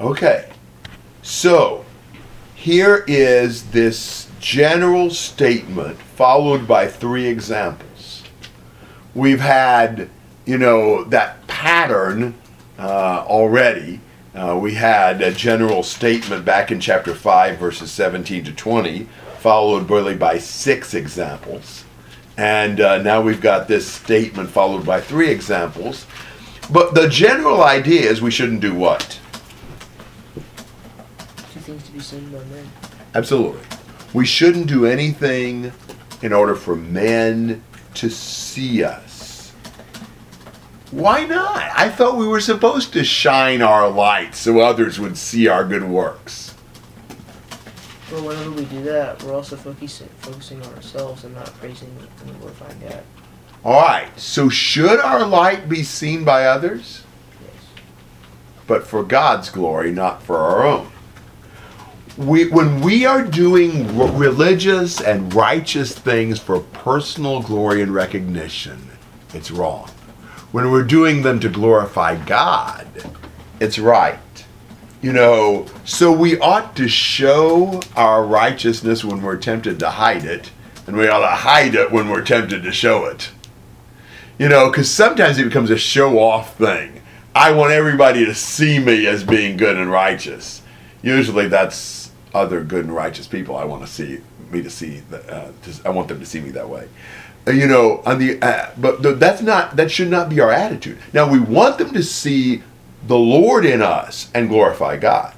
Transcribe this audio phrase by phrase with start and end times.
[0.00, 0.50] Okay.
[1.22, 1.84] So,
[2.54, 8.24] here is this general statement followed by three examples.
[9.14, 10.10] We've had,
[10.44, 12.34] you know, that pattern
[12.78, 14.00] uh, already.
[14.34, 19.08] Uh, we had a general statement back in chapter 5, verses 17 to 20,
[19.38, 21.84] followed really by six examples.
[22.36, 26.06] And uh, now we've got this statement followed by three examples.
[26.70, 29.20] But the general idea is we shouldn't do what?
[32.10, 32.70] Two things to be seen by men.
[33.14, 33.60] Absolutely.
[34.12, 35.72] We shouldn't do anything
[36.22, 37.62] in order for men
[37.94, 39.52] to see us.
[40.90, 41.56] Why not?
[41.74, 45.84] I thought we were supposed to shine our light so others would see our good
[45.84, 46.54] works.
[48.10, 52.38] But whenever we do that, we're also focusing focusing on ourselves and not praising and
[52.38, 53.02] glorifying God.
[53.64, 57.02] All right, so should our light be seen by others?
[57.42, 57.64] Yes.
[58.68, 60.92] But for God's glory, not for our own.
[62.16, 68.88] We, when we are doing religious and righteous things for personal glory and recognition,
[69.32, 69.88] it's wrong.
[70.52, 72.86] When we're doing them to glorify God,
[73.58, 74.20] it's right.
[75.02, 80.52] You know, so we ought to show our righteousness when we're tempted to hide it,
[80.86, 83.32] and we ought to hide it when we're tempted to show it.
[84.38, 87.02] You know, because sometimes it becomes a show off thing.
[87.34, 90.62] I want everybody to see me as being good and righteous.
[91.02, 92.03] Usually that's
[92.34, 95.00] other good and righteous people I want to see me to see.
[95.10, 96.88] that, Uh, to, I want them to see me that way.
[97.46, 100.50] Uh, you know, on the uh, but th- that's not that should not be our
[100.50, 100.98] attitude.
[101.12, 102.62] Now we want them to see
[103.06, 105.34] the Lord in us and glorify God.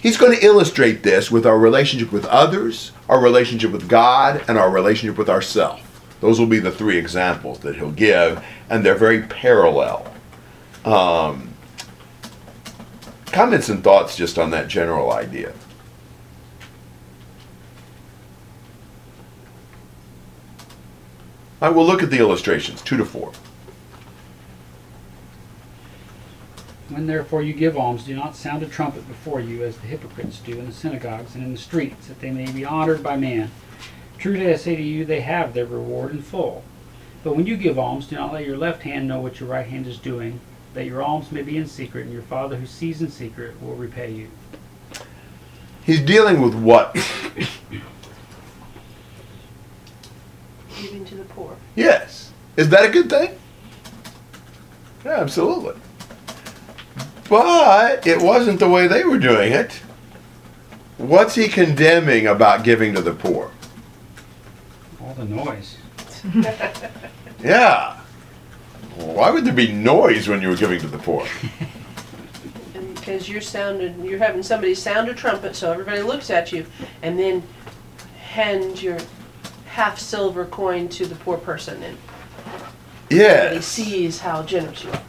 [0.00, 4.56] He's going to illustrate this with our relationship with others, our relationship with God, and
[4.58, 5.82] our relationship with ourselves.
[6.20, 10.12] Those will be the three examples that he'll give, and they're very parallel.
[10.84, 11.50] Um,
[13.26, 15.52] comments and thoughts just on that general idea.
[21.60, 23.32] I will look at the illustrations, two to four.
[26.88, 30.38] When therefore you give alms, do not sound a trumpet before you, as the hypocrites
[30.38, 33.50] do in the synagogues and in the streets, that they may be honored by man.
[34.18, 36.62] Truly I say to you, they have their reward in full.
[37.22, 39.66] But when you give alms, do not let your left hand know what your right
[39.66, 40.40] hand is doing,
[40.74, 43.74] that your alms may be in secret, and your Father who sees in secret will
[43.74, 44.30] repay you.
[45.84, 46.96] He's dealing with what?
[50.80, 51.56] Giving to the poor.
[51.74, 52.32] Yes.
[52.56, 53.38] Is that a good thing?
[55.04, 55.80] Yeah, absolutely.
[57.28, 59.80] But it wasn't the way they were doing it.
[60.96, 63.52] What's he condemning about giving to the poor?
[65.00, 65.76] All the noise.
[67.42, 67.96] Yeah.
[68.96, 71.26] Why would there be noise when you were giving to the poor?
[72.94, 76.66] Because you're sounding, you're having somebody sound a trumpet so everybody looks at you,
[77.02, 77.42] and then
[78.18, 78.98] hand your
[79.78, 81.96] half silver coin to the poor person, and
[83.08, 83.64] he Yes.
[83.64, 85.00] sees how generous you are.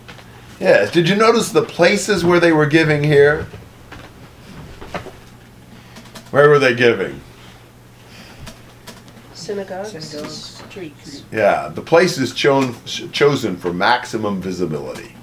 [0.60, 0.92] Yes.
[0.92, 3.48] Did you notice the places where they were giving here?
[6.30, 7.20] Where were they giving?
[9.34, 10.62] Synagogues, Synagogues.
[10.70, 11.24] streets.
[11.32, 12.76] Yeah, the place is cho-
[13.12, 15.16] chosen for maximum visibility.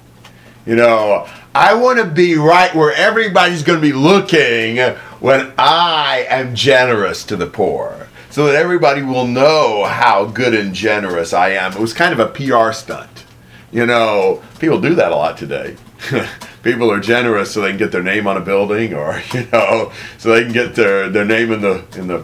[0.65, 1.25] You know,
[1.55, 4.79] I want to be right where everybody's going to be looking
[5.21, 8.06] when I am generous to the poor.
[8.37, 11.73] So that everybody will know how good and generous I am.
[11.73, 13.25] It was kind of a PR stunt.
[13.71, 15.75] You know, people do that a lot today.
[16.61, 19.91] people are generous so they can get their name on a building or, you know,
[20.19, 22.23] so they can get their, their name in the in the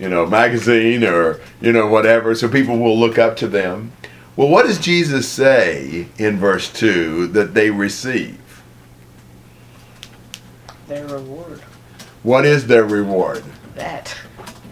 [0.00, 3.92] you know, magazine or, you know, whatever, so people will look up to them.
[4.34, 8.64] Well, what does Jesus say in verse 2 that they receive?
[10.88, 11.60] Their reward.
[12.24, 13.44] What is their reward?
[13.76, 14.12] That.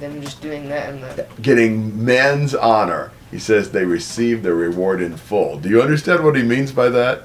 [0.01, 3.13] Them just doing that and the Getting men's honor.
[3.31, 5.59] He says they receive their reward in full.
[5.59, 7.25] Do you understand what he means by that?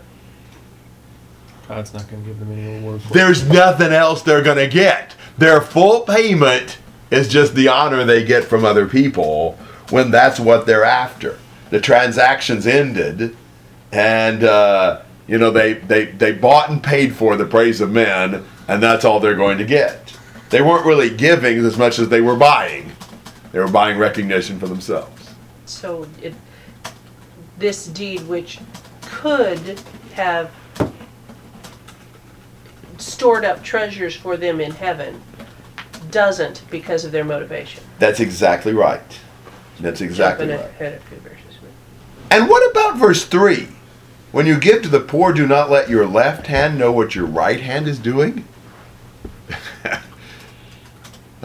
[1.67, 3.13] God's not going to give them any reward for it.
[3.13, 5.15] There's nothing else they're going to get.
[5.37, 6.77] Their full payment
[7.09, 9.53] is just the honor they get from other people
[9.89, 11.39] when that's what they're after.
[11.69, 13.35] The transaction's ended,
[13.91, 18.45] and uh, you know they, they they bought and paid for the praise of men,
[18.67, 20.04] and that's all they're going to get.
[20.49, 22.91] They weren't really giving as much as they were buying.
[23.51, 25.29] They were buying recognition for themselves.
[25.65, 26.33] So it,
[27.57, 28.59] this deed, which
[29.01, 29.79] could
[30.13, 30.51] have
[32.97, 35.21] stored up treasures for them in heaven,
[36.11, 37.83] doesn't because of their motivation.
[37.99, 39.19] That's exactly right.
[39.79, 40.75] That's exactly Jumping right.
[40.75, 41.41] ahead a few verses.
[42.31, 43.67] And what about verse 3?
[44.31, 47.25] When you give to the poor, do not let your left hand know what your
[47.25, 48.45] right hand is doing?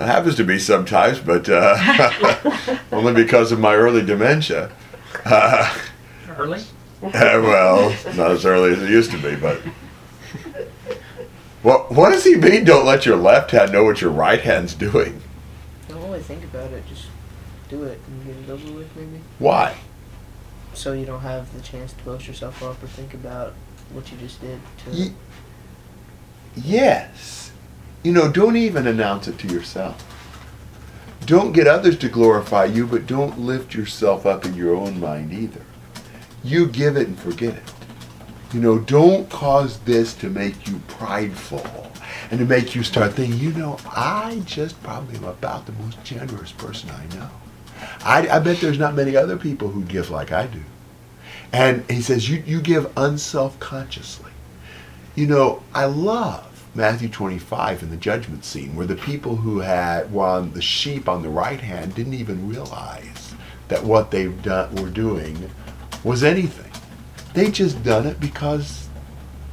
[0.00, 4.72] It happens to be sometimes, but uh, only because of my early dementia.
[5.22, 5.76] Uh,
[6.38, 6.62] Early?
[7.02, 9.60] well, not as early as it used to be, but.
[11.62, 14.72] What, what does he mean, don't let your left hand know what your right hand's
[14.74, 15.20] doing?
[15.88, 16.86] Don't really think about it.
[16.88, 17.06] Just
[17.68, 19.20] do it and get it over with, maybe.
[19.38, 19.76] Why?
[20.72, 23.52] So you don't have the chance to boast yourself up or think about
[23.92, 24.90] what you just did to.
[24.90, 25.12] Ye-
[26.56, 27.39] yes.
[28.02, 30.06] You know, don't even announce it to yourself.
[31.26, 35.32] Don't get others to glorify you, but don't lift yourself up in your own mind
[35.32, 35.64] either.
[36.42, 37.72] You give it and forget it.
[38.52, 41.92] You know, don't cause this to make you prideful
[42.30, 46.02] and to make you start thinking, you know, I just probably am about the most
[46.02, 47.30] generous person I know.
[48.02, 50.62] I, I bet there's not many other people who give like I do.
[51.52, 54.30] And he says, you, you give unself-consciously.
[55.14, 60.12] You know, I love Matthew 25 in the judgment scene where the people who had
[60.12, 63.34] were on the sheep on the right hand didn't even realize
[63.68, 65.50] that what they've were doing
[66.04, 66.70] was anything.
[67.34, 68.88] They just done it because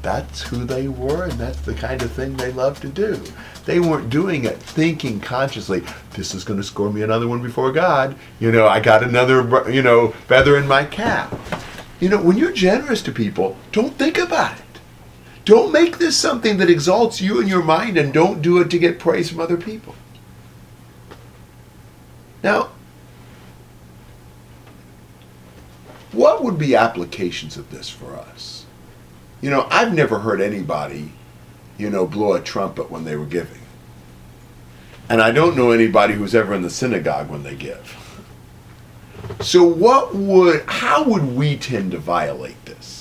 [0.01, 3.19] that's who they were and that's the kind of thing they love to do.
[3.65, 7.71] They weren't doing it thinking consciously, this is going to score me another one before
[7.71, 8.15] God.
[8.39, 11.35] You know, I got another, you know, feather in my cap.
[11.99, 14.63] You know, when you're generous to people, don't think about it.
[15.47, 18.77] Don't make this something that exalts you in your mind and don't do it to
[18.77, 19.95] get praise from other people.
[22.43, 22.71] Now,
[26.11, 28.65] what would be applications of this for us?
[29.39, 31.13] You know, I've never heard anybody,
[31.77, 33.61] you know, blow a trumpet when they were giving.
[35.07, 37.95] And I don't know anybody who's ever in the synagogue when they give.
[39.39, 42.97] So what would how would we tend to violate this?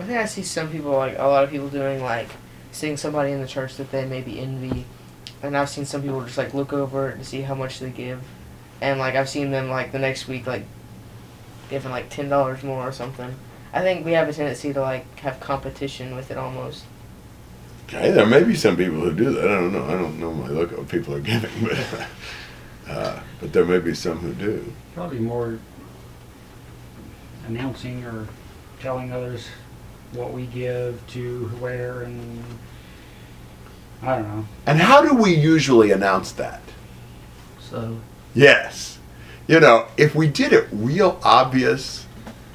[0.11, 2.27] think I see some people like a lot of people doing like
[2.71, 4.85] seeing somebody in the church that they maybe envy,
[5.41, 7.89] and I've seen some people just like look over it to see how much they
[7.89, 8.21] give,
[8.81, 10.65] and like I've seen them like the next week like
[11.69, 13.35] giving like ten dollars more or something.
[13.73, 16.83] I think we have a tendency to like have competition with it almost.
[17.87, 19.45] Okay, there may be some people who do that.
[19.45, 19.85] I don't know.
[19.85, 22.07] I don't normally look at what people are giving, but
[22.89, 24.73] uh, but there may be some who do.
[24.93, 25.57] Probably more
[27.47, 28.27] announcing or
[28.81, 29.47] telling others
[30.13, 32.43] what we give to where and
[34.01, 34.45] I don't know.
[34.65, 36.61] And how do we usually announce that?
[37.59, 37.97] So
[38.33, 38.99] Yes.
[39.47, 42.05] You know, if we did it real obvious,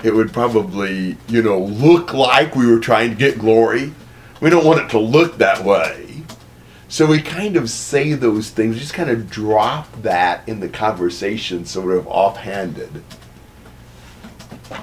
[0.03, 3.93] it would probably, you know, look like we were trying to get glory.
[4.41, 6.23] We don't want it to look that way.
[6.89, 11.65] So we kind of say those things, just kind of drop that in the conversation,
[11.65, 13.03] sort of offhanded.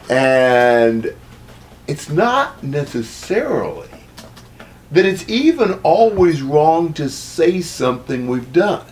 [0.10, 1.16] And
[1.94, 3.88] it's not necessarily
[4.92, 8.86] that it's even always wrong to say something we've done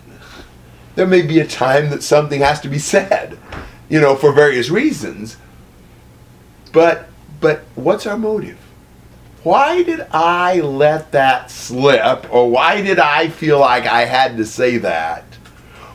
[0.96, 3.38] there may be a time that something has to be said,
[3.90, 5.38] you know, for various reasons.
[6.72, 7.10] But
[7.40, 8.60] but what's our motive?
[9.44, 14.46] Why did I let that slip or why did I feel like I had to
[14.46, 15.24] say that?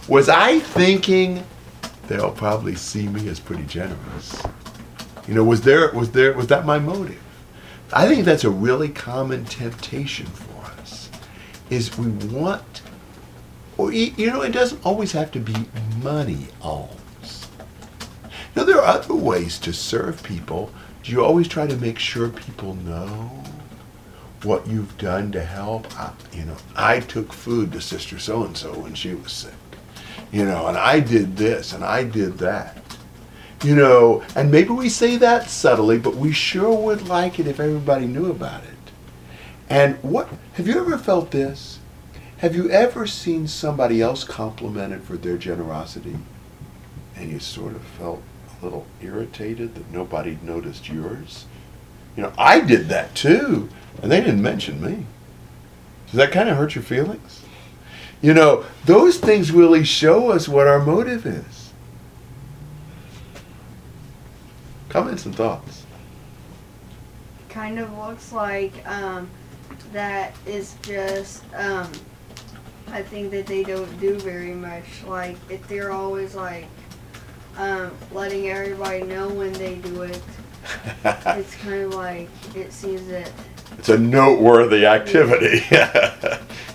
[0.08, 1.44] Was I thinking
[2.08, 4.42] they'll probably see me as pretty generous?
[5.26, 7.22] You know, was there was there was that my motive?
[7.92, 11.10] I think that's a really common temptation for us.
[11.70, 12.82] Is we want
[13.78, 15.54] or you know, it doesn't always have to be
[16.02, 17.48] money alms.
[18.54, 20.70] Know, there are other ways to serve people.
[21.02, 23.44] Do you always try to make sure people know
[24.42, 25.94] what you've done to help?
[25.98, 29.52] I, you know, I took food to Sister So and So when she was sick.
[30.32, 32.82] You know, and I did this and I did that.
[33.66, 37.58] You know, and maybe we say that subtly, but we sure would like it if
[37.58, 38.92] everybody knew about it.
[39.68, 41.80] And what have you ever felt this?
[42.38, 46.16] Have you ever seen somebody else complimented for their generosity
[47.16, 51.46] and you sort of felt a little irritated that nobody noticed yours?
[52.16, 53.68] You know, I did that too,
[54.00, 55.06] and they didn't mention me.
[56.06, 57.42] Does that kind of hurt your feelings?
[58.22, 61.65] You know, those things really show us what our motive is.
[64.96, 65.84] Comments and thoughts.
[67.50, 69.28] kind of looks like um,
[69.92, 71.92] that is just um,
[72.88, 75.04] I think that they don't do very much.
[75.06, 76.64] Like if they're always like
[77.58, 80.22] um, letting everybody know when they do it,
[81.04, 83.30] it's kind of like it seems that
[83.78, 85.64] It's a noteworthy activity.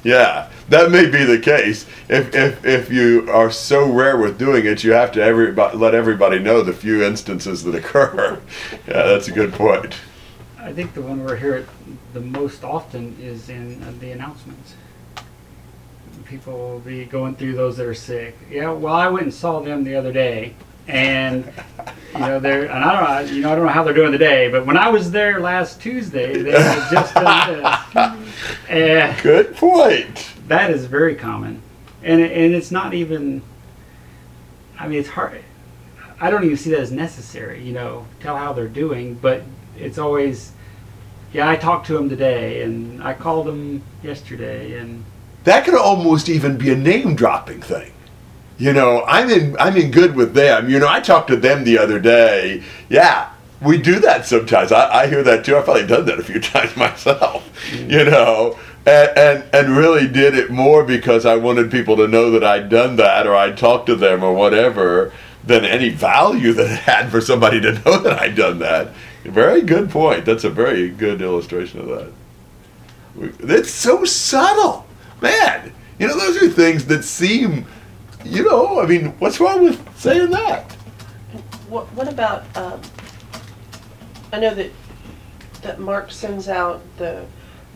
[0.03, 1.85] yeah, that may be the case.
[2.07, 5.95] If, if, if you are so rare with doing it, you have to everybody, let
[5.95, 8.41] everybody know the few instances that occur.
[8.87, 9.95] yeah, that's a good point.
[10.59, 11.69] I think the one we hear it
[12.13, 14.75] the most often is in uh, the announcements.
[16.25, 18.37] People will be going through those that are sick.
[18.49, 20.53] Yeah, well, I went and saw them the other day,
[20.87, 21.45] and
[22.13, 24.11] you know they're and I don't know, you know I don't know how they're doing
[24.11, 29.55] today, but when I was there last Tuesday, they had just done this, and Good
[29.55, 30.33] point.
[30.47, 31.61] that is very common,
[32.03, 33.41] and and it's not even.
[34.79, 35.43] I mean, it's hard.
[36.19, 37.63] I don't even see that as necessary.
[37.63, 39.43] You know, tell how they're doing, but
[39.77, 40.51] it's always.
[41.33, 45.05] Yeah, I talked to him today, and I called him yesterday, and
[45.45, 47.93] That could almost even be a name dropping thing.
[48.61, 50.69] You know, I'm in I'm in good with them.
[50.69, 52.61] You know, I talked to them the other day.
[52.89, 54.71] Yeah, we do that sometimes.
[54.71, 55.57] I, I hear that too.
[55.57, 57.43] I've probably done that a few times myself.
[57.71, 58.11] You mm-hmm.
[58.11, 62.43] know, and, and and really did it more because I wanted people to know that
[62.43, 65.11] I'd done that or I'd talked to them or whatever
[65.43, 68.93] than any value that it had for somebody to know that I'd done that.
[69.23, 70.23] Very good point.
[70.23, 72.13] That's a very good illustration of that.
[73.39, 74.85] It's so subtle,
[75.19, 75.73] man.
[75.97, 77.65] You know, those are things that seem,
[78.23, 80.71] you know, I mean, what's wrong with saying that?
[81.69, 82.81] What, what about, um,
[84.33, 84.71] I know that,
[85.61, 87.25] that Mark sends out the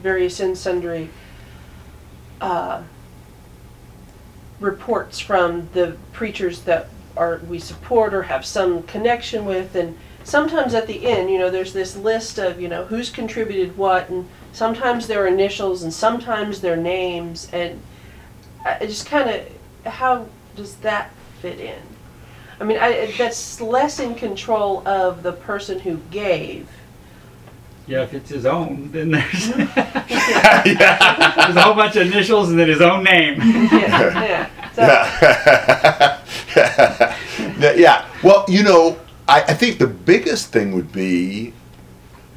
[0.02, 1.10] various and sundry,
[2.42, 2.84] uh,
[4.60, 10.74] reports from the preachers that are, we support or have some connection with, and sometimes
[10.74, 14.28] at the end, you know, there's this list of, you know, who's contributed what, and
[14.54, 17.82] sometimes their initials and sometimes their names, and
[18.66, 19.46] I I just kind of,
[19.86, 21.12] how does that
[21.42, 21.82] fit in?
[22.60, 26.70] I mean, I, that's less in control of the person who gave.
[27.86, 29.80] yeah, if it's his own, then there's mm-hmm.
[30.80, 31.36] yeah.
[31.36, 33.40] there's a whole bunch of initials and then his own name.
[33.42, 34.50] Yeah, yeah.
[34.74, 34.82] So,
[37.60, 37.76] yeah.
[37.76, 38.10] yeah.
[38.24, 41.54] Well, you know, I, I think the biggest thing would be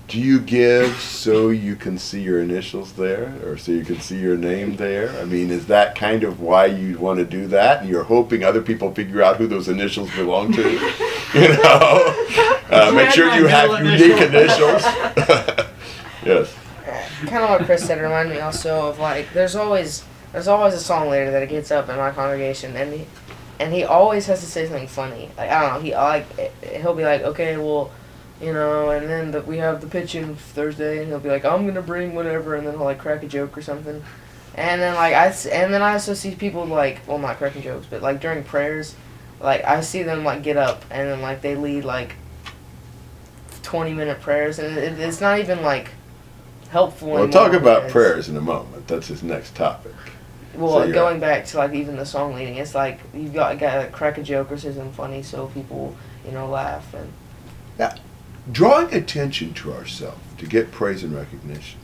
[0.08, 4.18] do you give so you can see your initials there or so you can see
[4.18, 5.10] your name there?
[5.20, 7.82] I mean, is that kind of why you want to do that?
[7.82, 10.94] And you're hoping other people figure out who those initials belong to?
[11.34, 12.24] You know?
[12.70, 14.68] Uh, make sure you have unique initial.
[14.68, 14.82] initials.
[16.22, 16.54] yes.
[17.24, 20.78] kind of what Chris said reminded me also of like there's always there's always a
[20.78, 23.06] song leader that gets up in my congregation and he
[23.58, 25.30] and he always has to say something funny.
[25.38, 26.26] Like I don't know, he like
[26.62, 27.90] he'll be like, okay, well,
[28.40, 31.66] you know, and then the, we have the pitching Thursday, and he'll be like, I'm
[31.66, 34.02] gonna bring whatever, and then he'll like crack a joke or something.
[34.54, 37.86] And then like I and then I also see people like well not cracking jokes,
[37.88, 38.96] but like during prayers,
[39.40, 42.16] like I see them like get up and then like they lead like
[43.62, 45.90] twenty minute prayers, and it, it's not even like
[46.70, 47.10] helpful.
[47.10, 48.86] We'll talk about because- prayers in a moment.
[48.88, 49.92] That's his next topic.
[50.54, 53.84] Well, So going back to like even the song leading, it's like you've got got
[53.84, 55.94] to crack a joke or say something funny so people
[56.26, 57.12] you know laugh and
[58.50, 61.80] drawing attention to ourselves to get praise and recognition.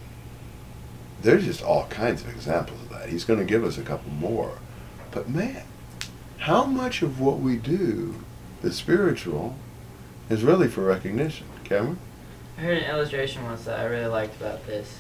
[1.23, 3.09] There's just all kinds of examples of that.
[3.09, 4.59] He's going to give us a couple more.
[5.11, 5.63] But man,
[6.39, 8.17] how much of what we do
[8.63, 9.57] that's spiritual
[10.29, 11.47] is really for recognition?
[11.65, 11.99] Cameron?
[12.59, 14.99] I heard an illustration once that I really liked about this.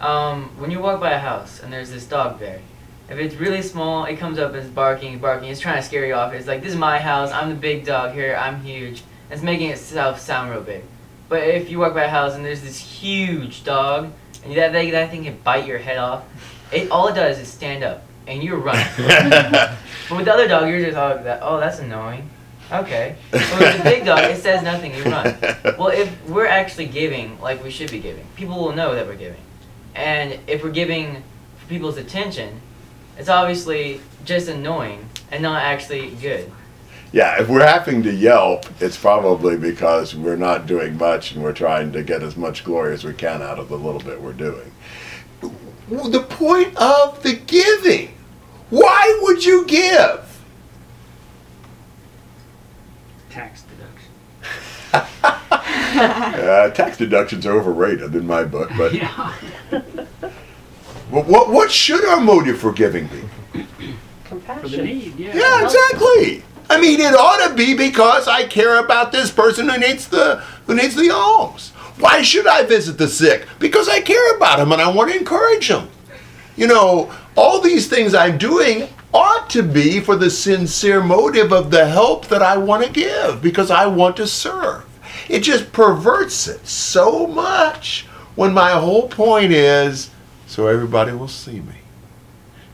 [0.00, 2.60] Um, when you walk by a house and there's this dog there,
[3.08, 5.48] if it's really small, it comes up and it's barking, barking.
[5.48, 6.32] It's trying to scare you off.
[6.32, 7.30] It's like, this is my house.
[7.30, 8.36] I'm the big dog here.
[8.36, 9.02] I'm huge.
[9.30, 10.82] It's making itself sound real big.
[11.28, 14.12] But if you walk by a house and there's this huge dog,
[14.44, 16.24] and that, that, that thing can bite your head off,
[16.72, 18.76] it all it does is stand up and you run.
[18.98, 19.76] but
[20.10, 22.30] with the other dog, you're just that, oh that's annoying.
[22.72, 23.16] Okay.
[23.30, 24.94] But with the big dog, it says nothing.
[24.94, 25.36] You run.
[25.78, 29.16] Well, if we're actually giving like we should be giving, people will know that we're
[29.16, 29.40] giving.
[29.94, 31.22] And if we're giving
[31.58, 32.60] for people's attention,
[33.18, 36.50] it's obviously just annoying and not actually good.
[37.12, 41.52] Yeah, if we're having to yelp, it's probably because we're not doing much and we're
[41.52, 44.32] trying to get as much glory as we can out of the little bit we're
[44.32, 44.72] doing.
[45.88, 48.12] The point of the giving.
[48.70, 50.42] Why would you give?
[53.30, 55.42] Tax deduction.
[55.96, 59.32] Uh, tax deductions are overrated in my book, but Yeah.
[61.08, 63.64] what, what, what should our motive for giving be?
[64.24, 64.62] Compassion.
[64.62, 64.84] For the compassion.
[64.84, 65.36] need, yeah.
[65.36, 66.42] Yeah, exactly.
[66.68, 70.36] I mean, it ought to be because I care about this person who needs the
[70.66, 71.70] who needs the alms.
[71.98, 73.46] Why should I visit the sick?
[73.58, 75.88] Because I care about them and I want to encourage them.
[76.56, 81.70] You know, all these things I'm doing ought to be for the sincere motive of
[81.70, 84.84] the help that I want to give because I want to serve.
[85.28, 90.10] It just perverts it so much when my whole point is
[90.46, 91.74] so everybody will see me.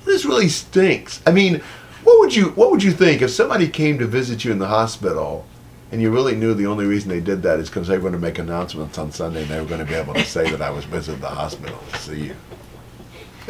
[0.04, 1.22] This really stinks.
[1.26, 1.62] I mean,
[2.04, 4.68] what would you what would you think if somebody came to visit you in the
[4.68, 5.46] hospital
[5.92, 8.14] and you really knew the only reason they did that is because they were going
[8.14, 10.62] to make announcements on Sunday and they were going to be able to say that
[10.62, 12.36] I was visiting the hospital to see you.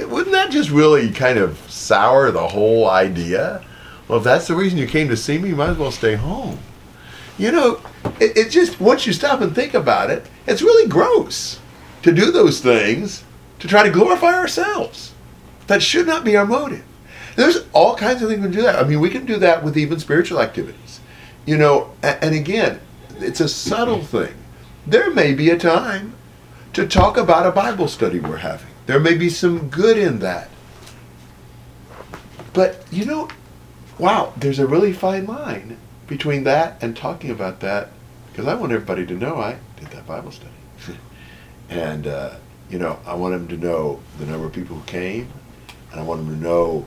[0.08, 3.64] Wouldn't that just really kind of sour the whole idea?
[4.08, 6.16] Well, if that's the reason you came to see me, you might as well stay
[6.16, 6.58] home.
[7.38, 7.80] You know,
[8.18, 11.60] it, it just, once you stop and think about it, it's really gross
[12.02, 13.22] to do those things
[13.60, 15.14] to try to glorify ourselves.
[15.68, 16.84] That should not be our motive.
[17.36, 18.76] There's all kinds of things we can do that.
[18.76, 21.00] I mean, we can do that with even spiritual activities.
[21.46, 22.80] You know, and again,
[23.18, 24.34] it's a subtle thing.
[24.86, 26.14] There may be a time
[26.72, 28.68] to talk about a Bible study we're having.
[28.86, 30.50] There may be some good in that.
[32.52, 33.28] But, you know,
[33.98, 37.88] wow, there's a really fine line between that and talking about that
[38.30, 40.50] because I want everybody to know I did that Bible study.
[41.70, 42.36] and, uh,
[42.70, 45.30] you know, I want them to know the number of people who came,
[45.90, 46.86] and I want them to know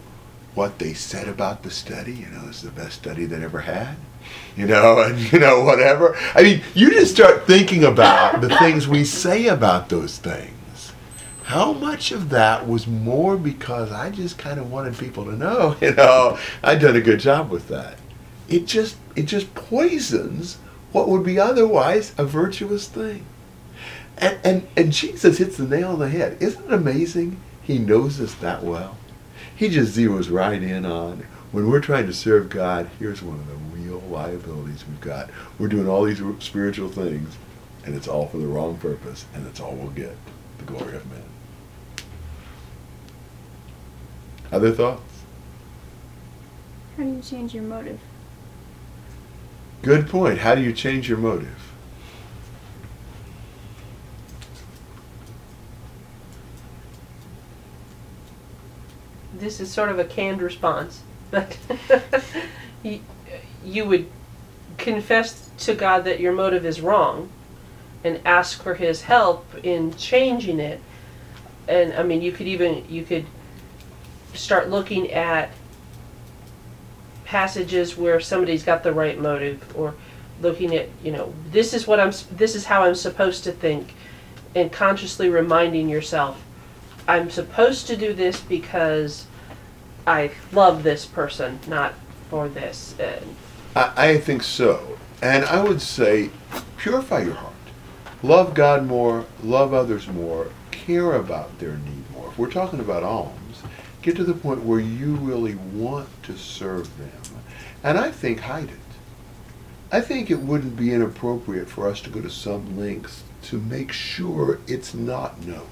[0.56, 2.14] what they said about the study.
[2.14, 3.98] You know, it's the best study they ever had.
[4.58, 6.18] You know, and, you know, whatever.
[6.34, 10.94] I mean, you just start thinking about the things we say about those things.
[11.44, 15.76] How much of that was more because I just kind of wanted people to know,
[15.82, 18.00] you know, I'd done a good job with that.
[18.48, 20.58] It just it just poisons
[20.92, 23.26] what would be otherwise a virtuous thing.
[24.18, 26.38] And and, and Jesus hits the nail on the head.
[26.40, 27.38] Isn't it amazing?
[27.62, 28.98] He knows us that well.
[29.56, 33.48] He just zeroes right in on when we're trying to serve God, here's one of
[33.48, 35.30] the real liabilities we've got.
[35.58, 37.38] We're doing all these spiritual things,
[37.86, 40.18] and it's all for the wrong purpose, and it's all we'll get
[40.58, 41.24] the glory of men.
[44.52, 45.22] Other thoughts?
[46.98, 48.02] How do you change your motive?
[49.82, 50.40] Good point.
[50.40, 51.65] How do you change your motive?
[59.40, 61.02] This is sort of a canned response.
[61.32, 61.58] But
[62.84, 63.02] you,
[63.64, 64.08] you would
[64.78, 67.30] confess to God that your motive is wrong
[68.04, 70.80] and ask for his help in changing it.
[71.68, 73.26] And I mean, you could even you could
[74.34, 75.50] start looking at
[77.26, 79.96] passages where somebody's got the right motive or
[80.42, 83.96] looking at, you know, this is what I'm this is how I'm supposed to think
[84.54, 86.45] and consciously reminding yourself
[87.08, 89.28] I'm supposed to do this because
[90.08, 91.94] I love this person, not
[92.30, 92.96] for this.
[93.00, 93.36] And
[93.76, 94.98] I, I think so.
[95.22, 96.30] And I would say
[96.78, 97.54] purify your heart.
[98.24, 102.30] Love God more, love others more, care about their need more.
[102.30, 103.62] If we're talking about alms,
[104.02, 107.42] get to the point where you really want to serve them.
[107.84, 108.80] And I think hide it.
[109.92, 113.92] I think it wouldn't be inappropriate for us to go to some lengths to make
[113.92, 115.68] sure it's not known,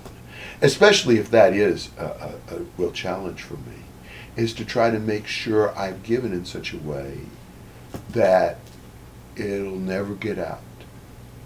[0.62, 3.84] especially if that is a, a, a real challenge for me,
[4.36, 7.19] is to try to make sure I've given in such a way
[8.10, 8.58] that
[9.36, 10.62] it'll never get out.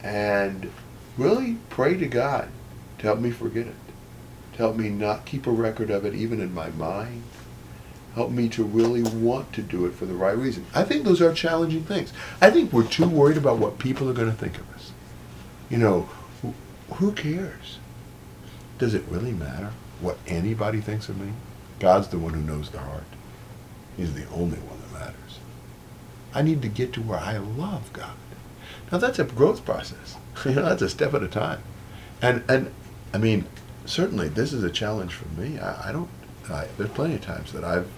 [0.03, 0.71] And
[1.17, 2.49] really pray to God
[2.99, 3.75] to help me forget it,
[4.53, 7.23] to help me not keep a record of it even in my mind.
[8.15, 10.65] Help me to really want to do it for the right reason.
[10.73, 12.11] I think those are challenging things.
[12.41, 14.91] I think we're too worried about what people are going to think of us.
[15.69, 16.09] You know,
[16.95, 17.77] who cares?
[18.77, 21.33] Does it really matter what anybody thinks of me?
[21.79, 23.03] God's the one who knows the heart.
[23.95, 25.39] He's the only one that matters.
[26.33, 28.15] I need to get to where I love God.
[28.91, 30.17] Now that's a growth process.
[30.45, 31.63] You know, that's a step at a time.
[32.21, 32.71] And and
[33.11, 33.45] I mean,
[33.85, 35.57] certainly this is a challenge for me.
[35.57, 36.09] I, I don't.
[36.47, 37.89] I, there's plenty of times that I've,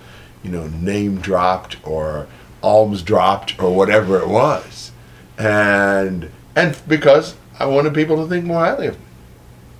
[0.42, 2.28] you know, name dropped or
[2.64, 4.94] alms dropped or whatever it was,
[5.38, 9.06] and and because I wanted people to think more highly of me.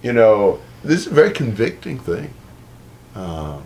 [0.04, 2.34] You know, this is a very convicting thing.
[3.16, 3.64] Um,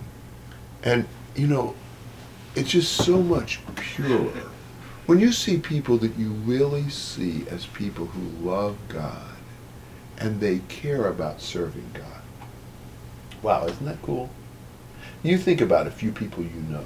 [0.84, 1.76] and you know,
[2.56, 4.32] it's just so much purer
[5.06, 9.36] when you see people that you really see as people who love God
[10.18, 12.22] and they care about serving God.
[13.42, 14.30] Wow, isn't that cool?
[15.24, 16.86] You think about a few people you know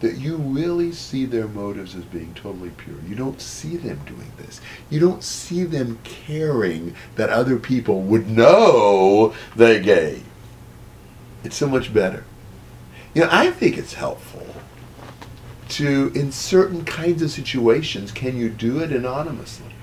[0.00, 2.96] that you really see their motives as being totally pure.
[3.06, 4.60] You don't see them doing this.
[4.88, 10.22] You don't see them caring that other people would know they're gay.
[11.44, 12.24] It's so much better.
[13.14, 14.46] You know, I think it's helpful
[15.70, 19.74] to, in certain kinds of situations, can you do it anonymously?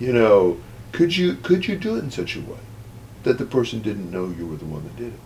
[0.00, 0.60] You know,
[0.92, 2.58] could you could you do it in such a way
[3.22, 5.20] that the person didn't know you were the one that did it?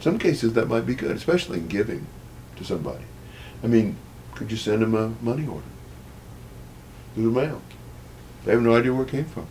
[0.00, 2.06] Some cases that might be good, especially in giving
[2.58, 3.04] to somebody.
[3.62, 3.96] I mean,
[4.34, 5.66] could you send them a money order
[7.14, 7.62] through the mail?
[8.44, 9.46] They have no idea where it came from.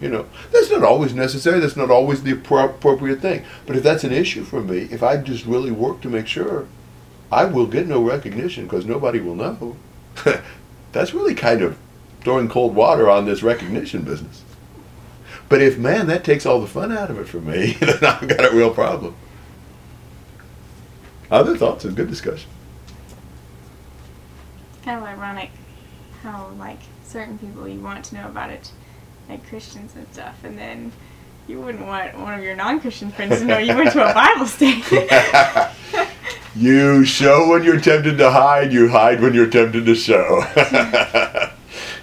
[0.00, 1.60] You know, that's not always necessary.
[1.60, 3.44] That's not always the appro- appropriate thing.
[3.66, 6.66] But if that's an issue for me, if I just really work to make sure,
[7.30, 9.76] I will get no recognition because nobody will know.
[10.92, 11.78] that's really kind of
[12.20, 14.42] throwing cold water on this recognition business.
[15.48, 18.28] But if, man, that takes all the fun out of it for me, then I've
[18.28, 19.14] got a real problem.
[21.34, 22.48] Other thoughts and good discussion.
[24.84, 25.50] kind of ironic
[26.22, 28.70] how like certain people you want to know about it,
[29.28, 30.92] like Christians and stuff, and then
[31.48, 34.46] you wouldn't want one of your non-Christian friends to know you went to a Bible
[34.46, 34.84] study.
[36.56, 40.44] You show when you're tempted to hide, you hide when you're tempted to show.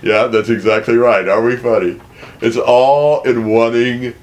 [0.02, 1.26] yeah, that's exactly right.
[1.30, 2.02] Are we funny?
[2.41, 4.13] It's all in wanting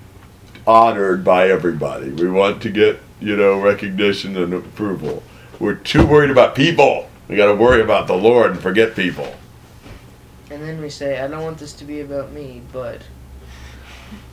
[0.66, 2.11] honored by everybody.
[2.11, 5.22] We want to get, you know, recognition and approval.
[5.59, 7.09] We're too worried about people.
[7.28, 9.35] We got to worry about the Lord and forget people.
[10.50, 13.02] And then we say, I don't want this to be about me, but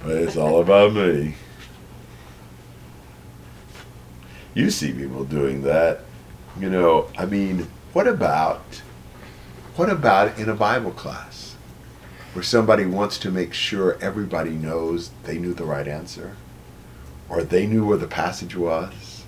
[0.02, 1.36] But it's all about me.
[4.54, 6.02] You see people doing that.
[6.58, 8.82] You know, I mean, what about
[9.76, 11.56] what about in a Bible class
[12.32, 16.38] where somebody wants to make sure everybody knows they knew the right answer
[17.30, 19.24] or they knew where the passage was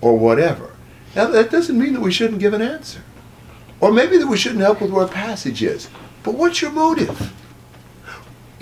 [0.00, 0.74] or whatever.
[1.14, 3.00] Now that doesn't mean that we shouldn't give an answer.
[3.80, 5.88] Or maybe that we shouldn't help with where a passage is.
[6.22, 7.32] But what's your motive?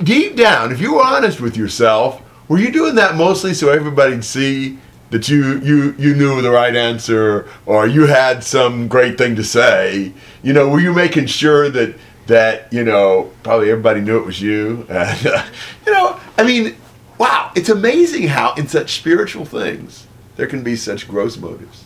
[0.02, 4.24] deep down, if you were honest with yourself, were you doing that mostly so everybody'd
[4.24, 4.78] see
[5.10, 9.44] that you you you knew the right answer or you had some great thing to
[9.44, 10.12] say?
[10.42, 11.94] You know, were you making sure that
[12.26, 14.86] that you know probably everybody knew it was you?
[14.90, 15.44] And, uh,
[15.86, 16.76] you know, I mean,
[17.18, 21.84] wow, it's amazing how in such spiritual things there can be such gross motives.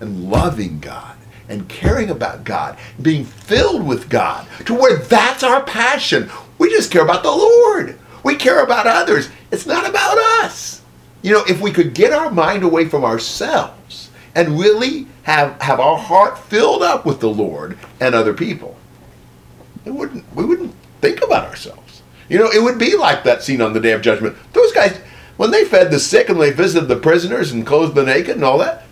[0.00, 1.16] And loving God
[1.48, 6.30] and caring about God, being filled with God, to where that's our passion.
[6.58, 7.98] We just care about the Lord.
[8.24, 9.30] We care about others.
[9.52, 10.82] It's not about us.
[11.22, 15.80] You know, if we could get our mind away from ourselves and really have have
[15.80, 18.76] our heart filled up with the Lord and other people,
[19.84, 21.85] it wouldn't we wouldn't think about ourselves.
[22.28, 24.36] You know, it would be like that scene on the Day of Judgment.
[24.52, 24.98] Those guys,
[25.36, 28.44] when they fed the sick and they visited the prisoners and clothed the naked and
[28.44, 28.84] all that,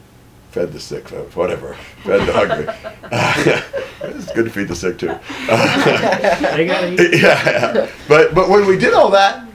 [0.51, 2.67] fed the sick, uh, whatever, fed the hungry.
[4.17, 5.09] it's good to feed the sick too.
[5.09, 7.21] They gotta eat.
[7.21, 9.47] yeah, but but when we did all that,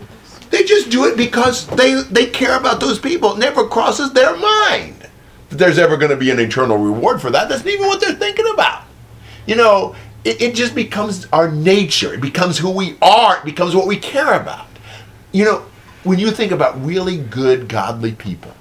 [0.50, 3.34] they just do it because they they care about those people.
[3.34, 5.08] It never crosses their mind
[5.50, 7.50] that there's ever going to be an eternal reward for that.
[7.50, 8.84] That's not even what they're thinking about.
[9.46, 12.14] You know, it, it just becomes our nature.
[12.14, 13.38] It becomes who we are.
[13.38, 14.68] It becomes what we care about.
[15.32, 15.66] You know,
[16.04, 18.54] when you think about really good, godly people,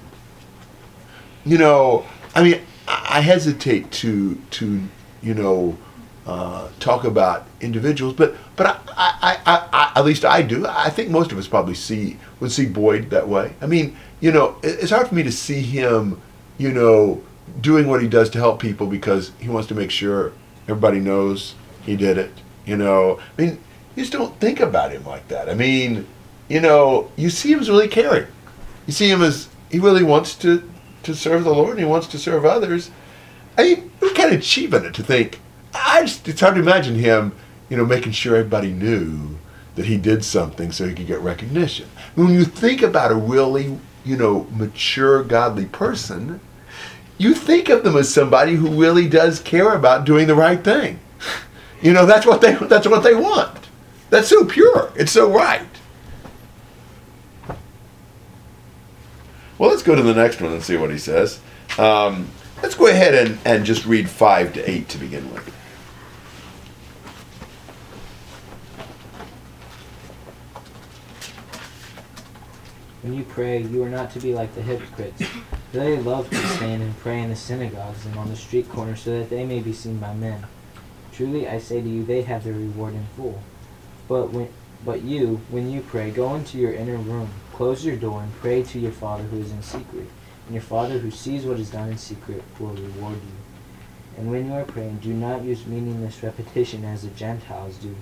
[1.45, 4.81] you know, I mean, I hesitate to to
[5.21, 5.77] you know
[6.25, 8.79] uh, talk about individuals, but but I,
[9.21, 10.65] I, I, I at least I do.
[10.67, 13.53] I think most of us probably see would see Boyd that way.
[13.61, 16.21] I mean, you know, it's hard for me to see him,
[16.57, 17.23] you know,
[17.61, 20.33] doing what he does to help people because he wants to make sure
[20.69, 22.31] everybody knows he did it.
[22.65, 23.59] You know, I mean,
[23.95, 25.49] you just don't think about him like that.
[25.49, 26.07] I mean,
[26.47, 28.27] you know, you see him as really caring.
[28.85, 30.69] You see him as he really wants to
[31.03, 32.91] to serve the Lord and he wants to serve others.
[33.57, 35.39] I mean, it's kind of cheap in it to think.
[35.73, 37.33] I just, it's hard to imagine him,
[37.69, 39.37] you know, making sure everybody knew
[39.75, 41.87] that he did something so he could get recognition.
[42.15, 46.41] When you think about a really, you know, mature, godly person,
[47.19, 50.99] you think of them as somebody who really does care about doing the right thing.
[51.81, 53.69] You know, that's what they that's what they want.
[54.09, 54.91] That's so pure.
[54.95, 55.65] It's so right.
[59.57, 61.39] Well, let's go to the next one and see what he says.
[61.77, 62.29] Um,
[62.63, 65.47] let's go ahead and, and just read 5 to 8 to begin with.
[73.01, 75.23] When you pray, you are not to be like the hypocrites.
[75.71, 79.19] They love to stand and pray in the synagogues and on the street corners so
[79.19, 80.45] that they may be seen by men.
[81.11, 83.41] Truly I say to you, they have their reward in full.
[84.07, 84.49] But when
[84.83, 88.63] but you, when you pray, go into your inner room, close your door, and pray
[88.63, 90.07] to your Father who is in secret.
[90.45, 94.17] And your Father who sees what is done in secret will reward you.
[94.17, 97.95] And when you are praying, do not use meaningless repetition as the Gentiles do.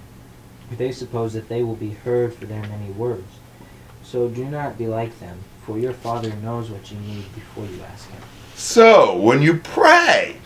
[0.71, 3.39] They suppose that they will be heard for their many words.
[4.03, 7.81] So do not be like them, for your Father knows what you need before you
[7.91, 8.21] ask Him.
[8.55, 10.37] So, when you pray,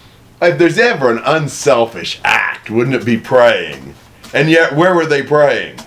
[0.42, 3.94] if there's ever an unselfish act, wouldn't it be praying?
[4.34, 5.80] And yet, where were they praying?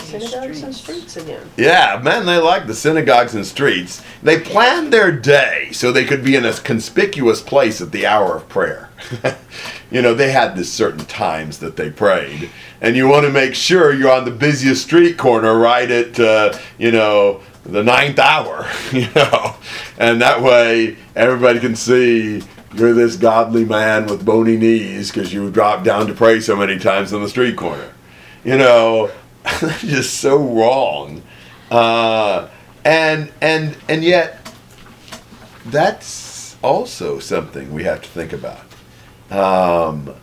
[0.00, 1.12] Synagogues and streets.
[1.12, 1.50] streets again.
[1.56, 4.02] Yeah, man, they like the synagogues and streets.
[4.20, 8.36] They planned their day so they could be in a conspicuous place at the hour
[8.36, 8.90] of prayer.
[9.92, 13.54] you know, they had this certain times that they prayed, and you want to make
[13.54, 18.68] sure you're on the busiest street corner right at, uh, you know, the ninth hour.
[18.92, 19.56] You know,
[19.98, 22.42] and that way everybody can see
[22.74, 26.78] you're this godly man with bony knees because you dropped down to pray so many
[26.78, 27.92] times on the street corner.
[28.44, 29.10] You know,
[29.78, 31.22] just so wrong.
[31.70, 32.48] Uh,
[32.84, 34.46] and and and yet,
[35.66, 38.66] that's also something we have to think about.
[39.30, 40.14] Um,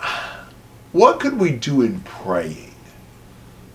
[0.92, 2.71] what could we do in praying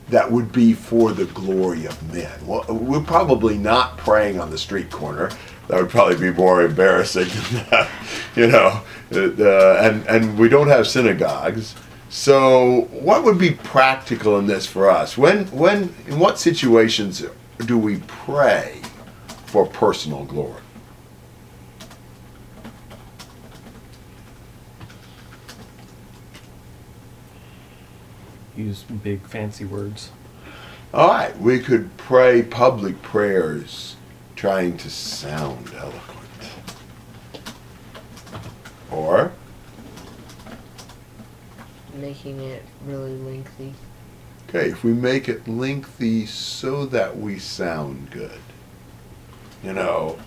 [0.09, 2.31] that would be for the glory of men?
[2.45, 5.31] Well, we're probably not praying on the street corner.
[5.67, 7.89] That would probably be more embarrassing than that,
[8.35, 8.81] you know.
[9.11, 11.75] Uh, and and we don't have synagogues.
[12.09, 15.17] So, what would be practical in this for us?
[15.17, 17.25] When when in what situations
[17.65, 18.81] do we pray
[19.45, 20.61] for personal glory?
[28.57, 30.09] Use big fancy words.
[30.93, 33.95] All right, we could pray public prayers
[34.35, 36.03] trying to sound eloquent.
[38.91, 39.31] Or,
[41.95, 43.73] Making it really lengthy.
[44.47, 48.39] okay, if we make it lengthy so that we sound good.
[49.63, 50.17] You know,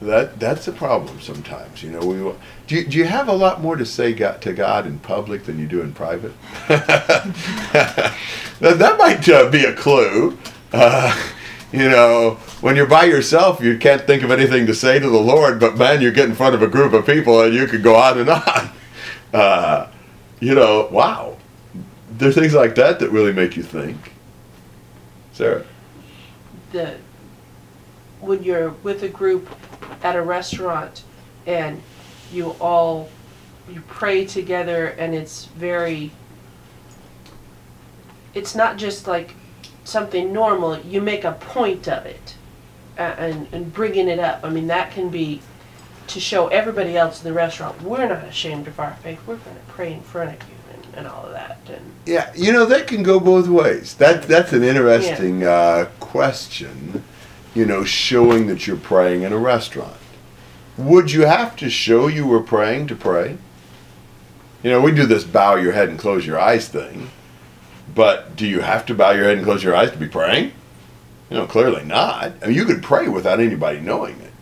[0.00, 1.82] that that's a problem sometimes.
[1.82, 2.32] You know, we
[2.72, 2.78] do.
[2.78, 5.58] You, do you have a lot more to say God, to God in public than
[5.58, 6.32] you do in private?
[6.68, 8.16] that,
[8.60, 10.38] that might uh, be a clue.
[10.72, 11.30] Uh,
[11.70, 15.20] you know, when you're by yourself, you can't think of anything to say to the
[15.20, 17.82] Lord, but man, you get in front of a group of people and you could
[17.82, 18.70] go on and on.
[19.32, 19.90] Uh,
[20.40, 21.38] you know, wow.
[22.18, 24.12] There are things like that that really make you think.
[25.32, 25.64] Sarah.
[26.70, 26.98] the
[28.20, 29.48] when you're with a group
[30.02, 31.04] at a restaurant
[31.46, 31.82] and
[32.32, 33.08] you all
[33.68, 36.10] you pray together and it's very
[38.34, 39.34] it's not just like
[39.84, 42.36] something normal you make a point of it
[42.96, 45.40] and and bringing it up i mean that can be
[46.06, 49.56] to show everybody else in the restaurant we're not ashamed of our faith we're going
[49.56, 52.66] to pray in front of you and, and all of that and Yeah, you know
[52.66, 53.94] that can go both ways.
[53.94, 57.04] That that's an interesting uh, question.
[57.54, 59.96] You know, showing that you're praying in a restaurant.
[60.78, 63.36] Would you have to show you were praying to pray?
[64.62, 67.10] You know, we do this bow your head and close your eyes thing,
[67.94, 70.52] but do you have to bow your head and close your eyes to be praying?
[71.28, 72.32] You know, clearly not.
[72.42, 74.32] I mean, you could pray without anybody knowing it.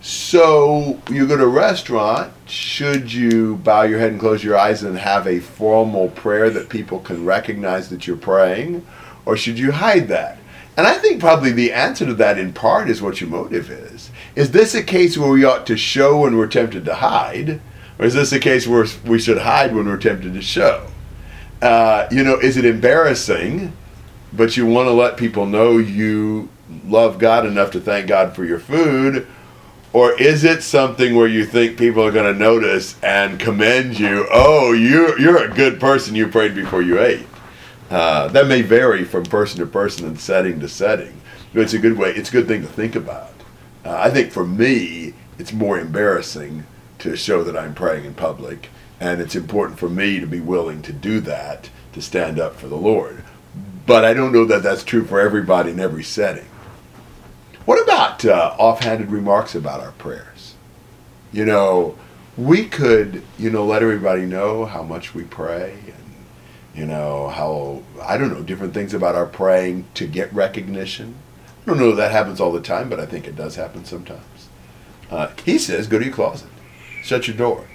[0.00, 4.82] So you go to a restaurant, should you bow your head and close your eyes
[4.82, 8.86] and have a formal prayer that people can recognize that you're praying?
[9.24, 10.38] Or should you hide that?
[10.76, 14.10] And I think probably the answer to that in part is what your motive is.
[14.36, 17.60] Is this a case where we ought to show when we're tempted to hide?
[17.98, 20.88] Or is this a case where we should hide when we're tempted to show?
[21.62, 23.72] Uh, you know, is it embarrassing,
[24.32, 26.48] but you want to let people know you
[26.84, 29.26] love God enough to thank God for your food?
[29.92, 34.26] Or is it something where you think people are going to notice and commend you?
[34.32, 36.16] Oh, you're, you're a good person.
[36.16, 37.26] You prayed before you ate.
[37.88, 41.20] Uh, that may vary from person to person and setting to setting.
[41.52, 42.10] But it's a good way.
[42.10, 43.33] It's a good thing to think about.
[43.84, 46.66] Uh, I think for me, it's more embarrassing
[47.00, 50.80] to show that I'm praying in public, and it's important for me to be willing
[50.82, 53.22] to do that to stand up for the Lord.
[53.86, 56.46] But I don't know that that's true for everybody in every setting.
[57.66, 60.54] What about uh, offhanded remarks about our prayers?
[61.32, 61.96] You know,
[62.36, 66.14] we could, you know, let everybody know how much we pray and,
[66.74, 71.16] you know, how, I don't know, different things about our praying to get recognition.
[71.64, 73.86] I don't know if that happens all the time, but I think it does happen
[73.86, 74.48] sometimes.
[75.10, 76.48] Uh, he says, go to your closet,
[77.02, 77.66] shut your door.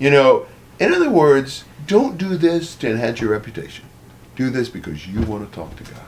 [0.00, 0.46] You know,
[0.80, 3.84] in other words, don't do this to enhance your reputation.
[4.34, 6.02] Do this because you want to talk to God.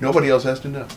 [0.00, 0.88] Nobody else has to know.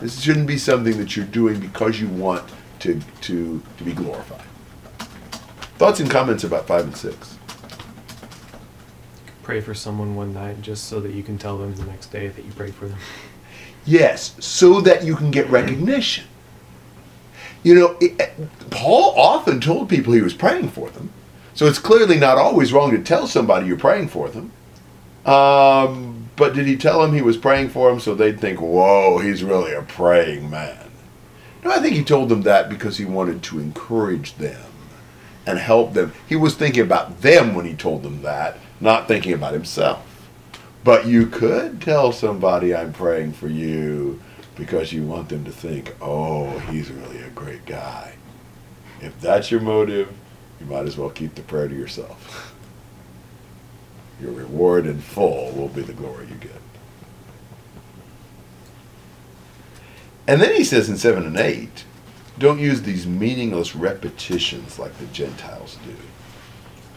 [0.00, 2.48] This shouldn't be something that you're doing because you want
[2.80, 4.46] to, to, to be glorified.
[5.76, 7.38] Thoughts and comments about 5 and 6?
[9.42, 12.28] Pray for someone one night just so that you can tell them the next day
[12.28, 12.98] that you prayed for them.
[13.86, 16.24] Yes, so that you can get recognition.
[17.62, 18.32] You know, it,
[18.70, 21.10] Paul often told people he was praying for them.
[21.54, 24.52] So it's clearly not always wrong to tell somebody you're praying for them.
[25.24, 29.18] Um, but did he tell them he was praying for them so they'd think, whoa,
[29.18, 30.90] he's really a praying man?
[31.62, 34.60] No, I think he told them that because he wanted to encourage them
[35.46, 36.12] and help them.
[36.28, 40.04] He was thinking about them when he told them that, not thinking about himself.
[40.84, 44.20] But you could tell somebody, I'm praying for you,
[44.54, 48.16] because you want them to think, oh, he's really a great guy.
[49.00, 50.12] If that's your motive,
[50.60, 52.54] you might as well keep the prayer to yourself.
[54.20, 56.60] Your reward in full will be the glory you get.
[60.26, 61.84] And then he says in 7 and 8,
[62.38, 65.94] don't use these meaningless repetitions like the Gentiles do.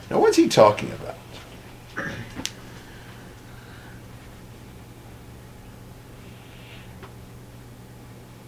[0.09, 1.15] Now, what's he talking about?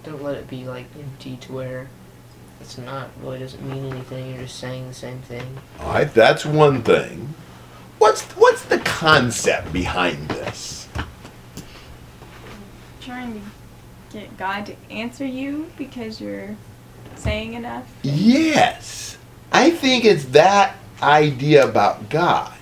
[0.10, 1.88] Don't let it be like empty to where
[2.60, 4.32] it's not really doesn't mean anything.
[4.32, 5.46] You're just saying the same thing.
[5.80, 7.36] All right, that's one thing.
[8.00, 10.88] What's what's the concept behind this?
[13.02, 16.56] Trying to get God to answer you because you're
[17.14, 17.88] saying enough.
[18.02, 19.16] Yes.
[19.52, 22.58] I think it's that idea about God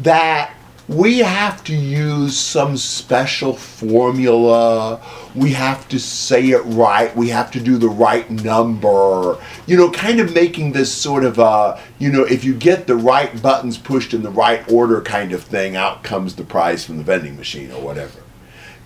[0.00, 0.54] that
[0.88, 5.00] we have to use some special formula.
[5.34, 7.14] We have to say it right.
[7.16, 9.36] We have to do the right number.
[9.66, 12.96] You know, kind of making this sort of a, you know, if you get the
[12.96, 16.98] right buttons pushed in the right order kind of thing, out comes the prize from
[16.98, 18.20] the vending machine or whatever.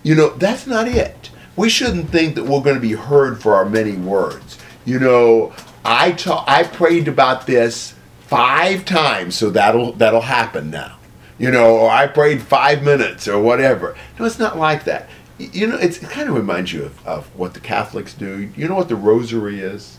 [0.01, 1.29] You know, that's not it.
[1.55, 4.57] We shouldn't think that we're going to be heard for our many words.
[4.85, 5.53] You know,
[5.85, 10.97] I ta- I prayed about this five times, so that'll that'll happen now.
[11.41, 13.95] You know, or I prayed five minutes or whatever.
[14.19, 15.09] No, it's not like that.
[15.39, 18.51] You know, it's, it kind of reminds you of, of what the Catholics do.
[18.55, 19.97] You know what the Rosary is?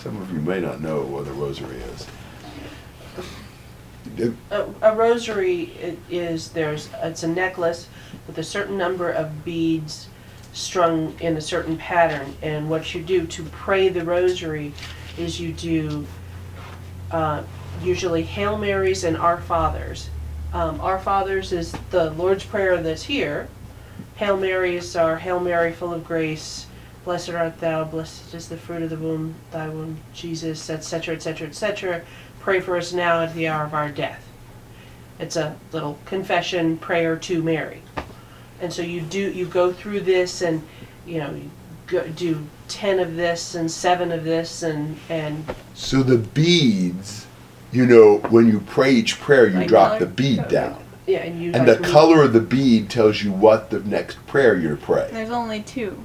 [0.00, 2.08] Some of you may not know what the Rosary is.
[4.50, 7.88] A, a rosary is there's it's a necklace
[8.26, 10.08] with a certain number of beads
[10.52, 14.72] strung in a certain pattern, and what you do to pray the rosary
[15.16, 16.06] is you do
[17.12, 17.42] uh,
[17.82, 20.10] usually Hail Marys and Our Fathers.
[20.52, 23.48] Um, Our Fathers is the Lord's Prayer that's here.
[24.16, 26.66] Hail Marys are Hail Mary, full of grace,
[27.04, 31.48] blessed art thou, blessed is the fruit of the womb, thy womb, Jesus, etc., etc.,
[31.48, 32.02] etc.
[32.40, 34.26] Pray for us now at the hour of our death.
[35.18, 37.82] It's a little confession prayer to Mary.
[38.60, 40.62] And so you do you go through this and
[41.06, 41.50] you know you
[41.86, 47.23] go, do 10 of this and 7 of this and and So the beads,
[47.74, 50.00] you know, when you pray each prayer, you Like drop color?
[50.00, 50.76] the bead down.
[51.06, 53.80] yeah and you And like the read- color of the bead tells you what the
[53.80, 55.08] next prayer you're to pray.
[55.12, 55.98] There's only two.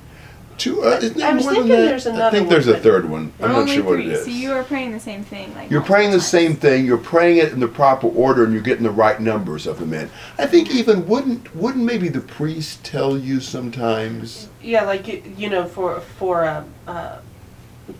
[0.57, 1.85] Two, uh, isn't there I was more than thinking that?
[1.87, 3.31] there's I another think there's one, a but- third one.
[3.39, 4.07] I'm not only sure what three.
[4.07, 4.25] it is.
[4.25, 5.53] So you are praying the same thing.
[5.55, 6.27] Like You're multiple praying the times.
[6.27, 6.85] same thing.
[6.85, 9.93] You're praying it in the proper order, and you're getting the right numbers of them
[9.93, 10.09] in.
[10.37, 14.49] I think even wouldn't wouldn't maybe the priest tell you sometimes?
[14.61, 17.19] yeah like you, you know for for uh, uh,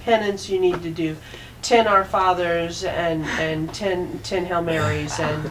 [0.04, 1.16] penance you need to do
[1.62, 5.50] 10 our fathers and and 10 10 hail marys and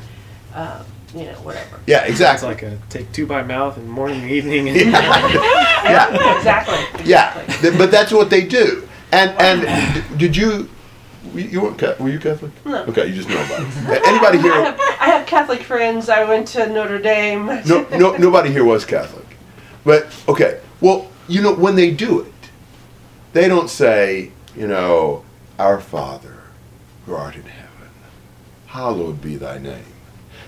[0.54, 0.82] uh,
[1.14, 2.48] you know whatever Yeah, It's exactly.
[2.48, 4.68] like a take two by mouth and morning and evening.
[4.68, 6.76] And yeah, exactly
[7.08, 7.38] yeah.
[7.38, 7.54] exactly.
[7.70, 8.88] Th- But that's what they do.
[9.12, 10.68] And and d- did you?
[11.34, 12.52] You you weren't Ca- were you Catholic?
[12.64, 12.84] No.
[12.84, 14.02] Okay, you just know about it.
[14.06, 14.52] Anybody I here?
[14.64, 16.08] have, I have Catholic friends.
[16.08, 17.46] I went to Notre Dame.
[17.66, 19.26] no, no, nobody here was Catholic.
[19.84, 22.32] But okay, well, you know, when they do it,
[23.32, 25.22] they don't say, you know,
[25.58, 26.36] Our Father,
[27.06, 27.88] who art in heaven,
[28.66, 29.84] hallowed be thy name.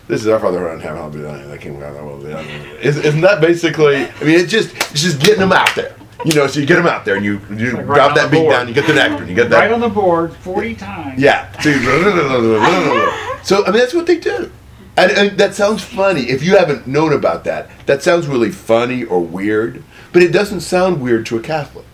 [0.06, 1.48] This is our Father who art in heaven, hallowed be thy name.
[1.48, 2.46] Thy kingdom come, thy will be done.
[2.80, 3.96] Isn't that basically?
[3.96, 5.96] I mean, it's just it's just getting them out there.
[6.24, 8.30] You know, so you get them out there and you you Like right drop that
[8.30, 8.52] beat board.
[8.52, 11.20] down, you get the nectar, and you get that Right on the board, 40 times.
[11.20, 11.50] yeah.
[11.60, 11.70] So,
[13.42, 14.50] so I mean, that's what they do.
[14.96, 16.22] And, and that sounds funny.
[16.28, 19.82] If you haven't known about that, that sounds really funny or weird.
[20.12, 21.86] But it doesn't sound weird to a Catholic.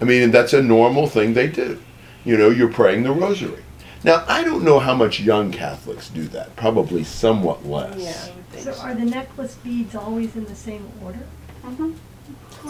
[0.00, 1.80] I mean, that's a normal thing they do.
[2.24, 3.62] You know, you're praying the rosary.
[4.02, 6.54] Now, I don't know how much young Catholics do that.
[6.56, 7.98] Probably somewhat less.
[7.98, 8.82] Yeah, I would think So so.
[8.82, 11.20] are the necklace beads always in the same order?
[11.64, 11.92] Mm-hmm.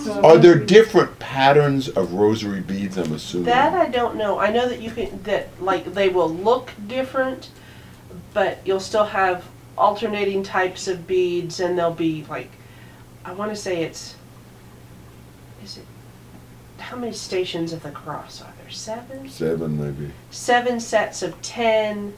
[0.02, 2.96] So Are there different patterns of rosary beads?
[2.98, 3.46] I'm assuming.
[3.46, 4.38] That I don't know.
[4.38, 7.50] I know that you can that like they will look different,
[8.32, 9.44] but you'll still have
[9.78, 12.50] alternating types of beads, and they'll be like,
[13.24, 14.16] I want to say it's.
[15.62, 15.86] Is it?
[16.78, 18.70] How many stations of the cross are there?
[18.70, 19.28] Seven.
[19.28, 20.12] Seven, maybe.
[20.30, 22.14] Seven sets of ten.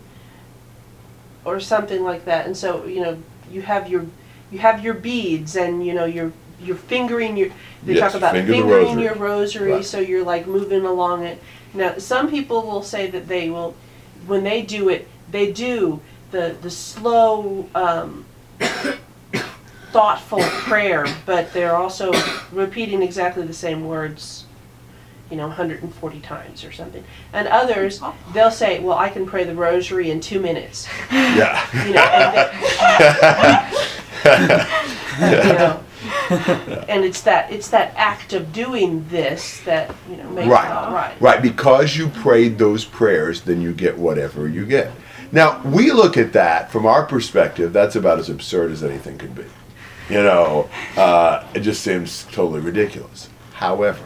[1.45, 4.05] Or something like that, and so you know you have your
[4.51, 7.51] you have your beads, and you know you're you're fingering your
[7.85, 9.03] they Yes, talk about finger fingering rosary.
[9.05, 9.85] your rosary Right.
[9.85, 11.41] so you're like moving along it
[11.73, 13.77] now some people will say that they will
[14.27, 16.01] when they do it they do
[16.33, 18.25] the the slow um,
[19.93, 22.13] thoughtful prayer but they're also
[22.53, 24.45] repeating exactly the same words
[25.31, 28.01] you know 140 times or something and others
[28.33, 31.87] they'll say well i can pray the rosary in two minutes Yeah.
[31.87, 32.47] you know and they,
[35.49, 35.81] you know
[36.89, 40.67] and it's that it's that act of doing this that you know makes Right.
[40.67, 44.91] it all right Right, because you prayed those prayers, then you get whatever you get.
[45.33, 49.35] Now, we look at that from our perspective, that's about as absurd as anything could
[49.35, 49.45] be.
[50.09, 53.29] You know, uh, it just seems totally ridiculous.
[53.55, 54.05] However,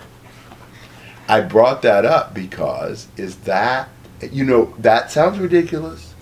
[1.29, 3.89] I brought that up because is that
[4.33, 6.15] you know that sounds ridiculous,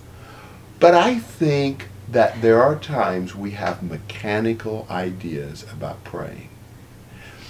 [0.81, 6.49] but I think that there are times we have mechanical ideas about praying.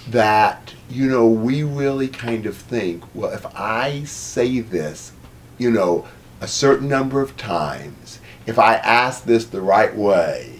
[0.07, 5.13] That you know we really kind of think, well, if I say this,
[5.57, 6.07] you know,
[6.41, 10.58] a certain number of times, if I ask this the right way,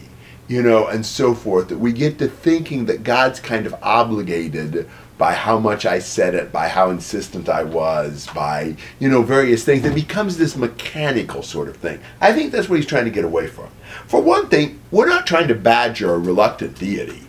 [0.50, 4.90] you know, and so forth, that we get to thinking that God's kind of obligated
[5.18, 9.64] by how much I said it, by how insistent I was, by, you know, various
[9.64, 9.86] things.
[9.86, 12.00] It becomes this mechanical sort of thing.
[12.20, 13.70] I think that's what he's trying to get away from.
[14.08, 17.28] For one thing, we're not trying to badger a reluctant deity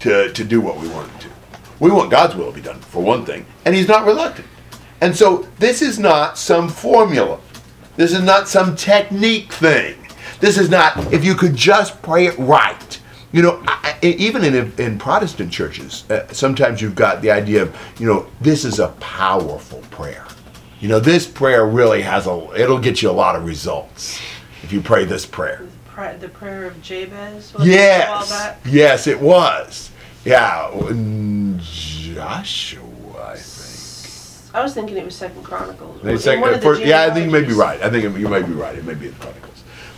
[0.00, 1.28] to, to do what we want him to.
[1.80, 4.46] We want God's will to be done, for one thing, and he's not reluctant.
[5.00, 7.40] And so this is not some formula.
[7.96, 10.03] This is not some technique thing.
[10.44, 13.00] This is not, if you could just pray it right.
[13.32, 17.74] You know, I, even in, in Protestant churches, uh, sometimes you've got the idea of,
[17.98, 20.26] you know, this is a powerful prayer.
[20.80, 24.20] You know, this prayer really has a, it'll get you a lot of results
[24.62, 25.66] if you pray this prayer.
[26.20, 27.54] The prayer of Jabez.
[27.54, 29.90] was it a while Yes, yes, it was.
[30.26, 30.68] Yeah,
[31.56, 32.82] Joshua,
[33.28, 34.54] I think.
[34.54, 36.02] I was thinking it was Second Chronicles.
[36.02, 37.82] They In one of the first- yeah, I think you may be right.
[37.82, 38.76] I think you may be right.
[38.76, 39.53] It may be in Chronicles.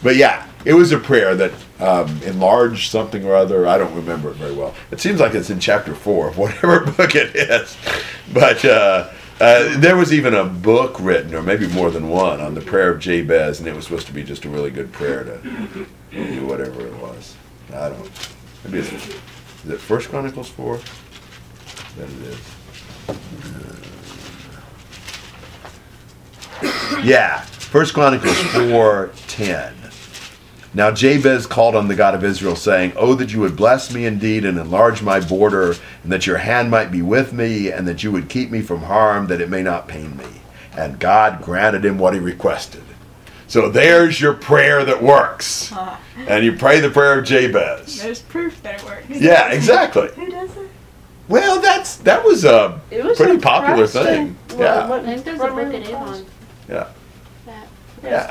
[0.06, 1.50] But yeah, it was a prayer that
[1.80, 3.66] um, enlarged something or other.
[3.66, 4.72] I don't remember it very well.
[4.92, 7.76] It seems like it's in chapter four of whatever book it is.
[8.32, 12.54] But uh, uh, there was even a book written, or maybe more than one, on
[12.54, 15.24] the prayer of Jabez, and it was supposed to be just a really good prayer
[15.24, 17.34] to do whatever it was.
[17.74, 18.08] I don't.
[18.62, 20.78] Maybe it's, is it First Chronicles four?
[21.96, 22.38] That it is.
[27.04, 29.74] Yeah, First Chronicles four ten.
[30.76, 34.04] Now Jabez called on the God of Israel, saying, "Oh, that you would bless me
[34.04, 35.70] indeed and enlarge my border,
[36.02, 38.82] and that your hand might be with me, and that you would keep me from
[38.82, 40.42] harm, that it may not pain me."
[40.76, 42.82] And God granted him what he requested.
[43.48, 45.98] So there's your prayer that works, Ah,
[46.28, 48.02] and you pray the prayer of Jabez.
[48.02, 49.04] there's proof that it works.
[49.08, 50.10] Yeah, exactly.
[50.14, 50.68] Who does it?
[51.26, 54.36] Well, that's that was a It was pretty a popular thing.
[54.54, 54.88] well, Yeah.
[54.88, 55.88] what- I think there's a what book were it?
[55.88, 56.26] Avon.
[56.68, 56.84] Yeah.
[57.46, 57.66] That
[58.04, 58.26] Yeah.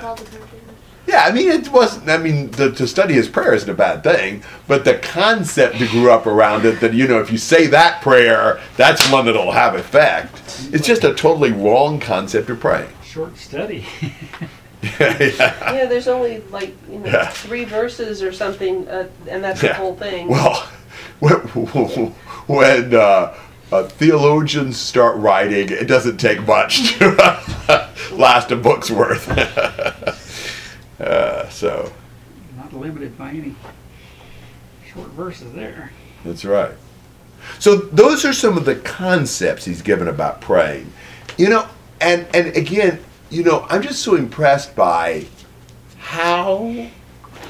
[1.07, 1.25] It's called the Prayer of Jabez.
[1.25, 2.09] Yeah, I mean, it wasn't.
[2.09, 5.89] I mean, the, to study his prayer isn't a bad thing, but the concept that
[5.91, 9.51] grew up around it that you know, if you say that prayer, that's one that'll
[9.51, 10.33] have effect.
[10.71, 12.89] It's just a totally wrong concept of praying.
[13.03, 13.85] Short study.
[14.99, 15.73] yeah.
[15.73, 17.27] Yeah, there's only like you know Yeah.
[17.29, 19.69] three verses or something, uh, and that's Yeah.
[19.69, 20.27] the whole thing.
[20.27, 20.67] Well,
[21.19, 21.33] when,
[22.47, 23.35] when uh,
[23.71, 27.09] uh, theologians start writing, it doesn't take much to
[28.11, 29.27] last a book's worth.
[30.99, 31.91] Uh, so
[32.55, 33.55] Not limited by any
[34.91, 35.91] short verses there.
[36.23, 36.71] That's right.
[37.59, 40.91] So those are some of the concepts he's given about praying.
[41.37, 41.67] You know,
[42.01, 45.25] and and again, you know, I'm just so impressed by
[45.97, 46.87] how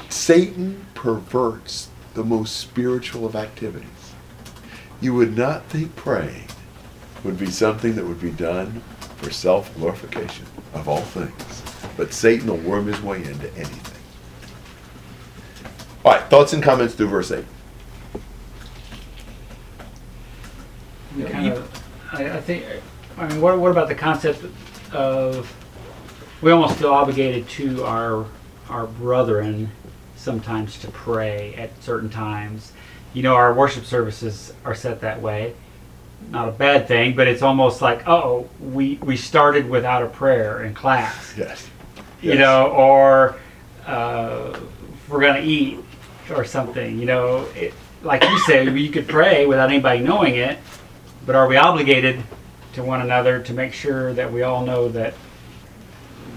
[0.08, 3.88] Satan perverts the most spiritual of activities.
[5.00, 6.46] You would not think praying
[7.22, 8.82] would be something that would be done
[9.18, 11.62] for self-glorification of all things.
[11.96, 14.02] But Satan will worm his way into anything.
[16.04, 17.44] All right, thoughts and comments through verse 8.
[21.16, 22.64] We kind of, I, I think,
[23.16, 24.44] I mean, what, what about the concept
[24.92, 25.52] of,
[26.42, 28.26] we almost feel obligated to our,
[28.68, 29.70] our brethren
[30.16, 32.72] sometimes to pray at certain times.
[33.14, 35.54] You know, our worship services are set that way.
[36.30, 40.64] Not a bad thing, but it's almost like, oh, we, we started without a prayer
[40.64, 41.34] in class.
[41.36, 41.70] Yes.
[42.22, 42.38] You Yes.
[42.38, 43.36] know, or
[43.86, 44.58] uh,
[45.08, 45.78] we're gonna eat
[46.34, 50.58] or something, you know, it, like you said, you could pray without anybody knowing it,
[51.24, 52.22] but are we obligated
[52.74, 55.14] to one another to make sure that we all know that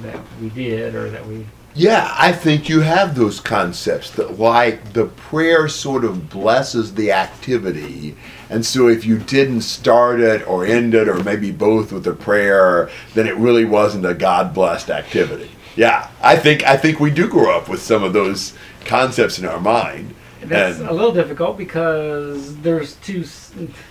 [0.03, 1.45] that we did or that we?
[1.75, 7.11] Yeah, I think you have those concepts that, like, the prayer sort of blesses the
[7.11, 8.15] activity.
[8.49, 12.13] And so, if you didn't start it or end it, or maybe both with a
[12.13, 15.51] prayer, then it really wasn't a God blessed activity.
[15.75, 18.53] Yeah, I think I think we do grow up with some of those
[18.85, 20.15] concepts in our mind.
[20.41, 23.25] That's And- a little difficult because there's two,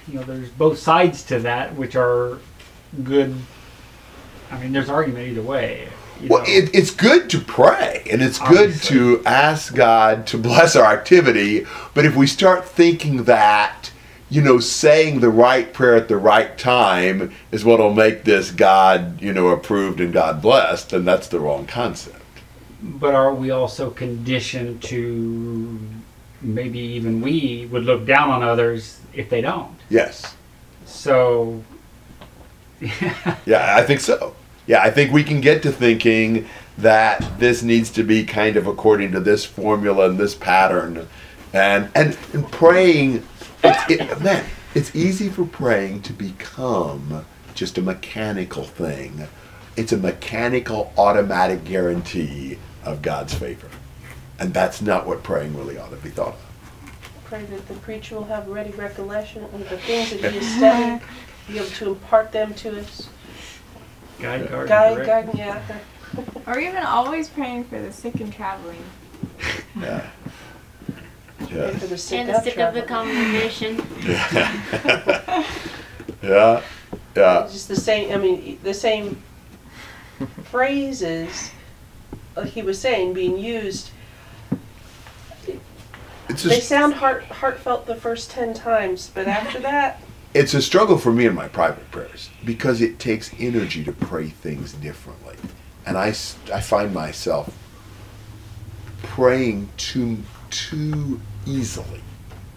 [0.09, 2.39] you know, there's both sides to that, which are
[3.05, 3.35] good.
[4.51, 5.89] I mean, there's argument either way.
[6.27, 10.93] Well, it, it's good to pray and it's good to ask God to bless our
[10.93, 11.65] activity.
[11.95, 13.93] But if we start thinking that,
[14.31, 18.51] you know, saying the right prayer at the right time is what will make this
[18.51, 22.17] God, you know, approved and God blessed, then that's the wrong concept.
[22.83, 25.81] But are we also conditioned to
[26.41, 29.77] maybe even we would look down on others if they don't?
[29.89, 30.35] Yes.
[30.85, 31.63] So
[33.47, 34.35] Yeah, I think so.
[34.67, 38.67] Yeah, I think we can get to thinking that this needs to be kind of
[38.67, 41.09] according to this formula and this pattern,
[41.53, 43.27] and and, and praying.
[43.63, 44.45] It, it, man,
[44.75, 49.27] it's easy for praying to become just a mechanical thing.
[49.77, 53.69] It's a mechanical, automatic guarantee of God's favor,
[54.39, 56.91] and that's not what praying really ought to be thought of.
[57.25, 61.03] Pray that the preacher will have ready recollection of the things that he has studied,
[61.47, 63.09] be able to impart them to us.
[64.21, 65.79] Guide, guard, Guide, guide, yeah.
[66.47, 68.83] Or even always praying for the sick and traveling.
[69.79, 70.09] Yeah.
[71.39, 71.71] Pray Yeah.
[71.79, 73.13] for the sick And the sick of the traveling.
[73.15, 73.83] congregation.
[76.23, 76.23] Yeah.
[76.23, 76.63] yeah.
[77.17, 77.45] Yeah.
[77.45, 79.23] It's just the same, I mean, the same
[80.45, 81.51] phrases,
[82.37, 83.91] like he was saying, being used.
[86.29, 90.01] It's They sound heart, heartfelt the first ten times, but after that,
[90.35, 94.29] it's a struggle for me in my private prayers because it takes energy to pray
[94.29, 95.37] things differently.
[95.87, 97.57] And I, I find myself
[99.03, 100.19] praying too,
[100.59, 102.01] too easily.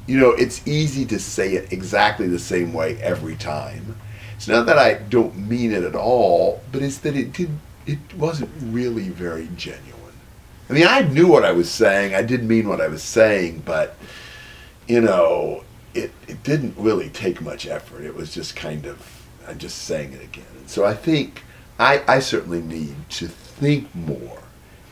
[0.08, 3.96] You know, it's easy to say it exactly the same way every time.
[4.36, 7.52] It's not that I don't mean it at all, but it's that it did
[7.86, 10.14] it wasn't really very genuine.
[10.70, 12.16] I mean, I knew what I was saying.
[12.16, 13.96] I did mean what I was saying, but
[14.88, 18.04] you know, it, it didn't really take much effort.
[18.04, 20.46] It was just kind of, I'm just saying it again.
[20.58, 21.44] And so I think
[21.80, 24.41] I, I certainly need to think more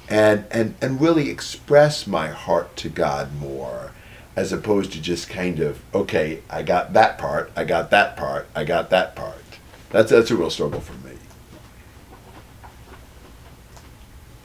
[0.10, 3.92] and, and, and really express my heart to God more
[4.36, 8.48] as opposed to just kind of, okay, I got that part, I got that part,
[8.56, 9.36] I got that part.
[9.90, 11.14] That's, that's a real struggle for me.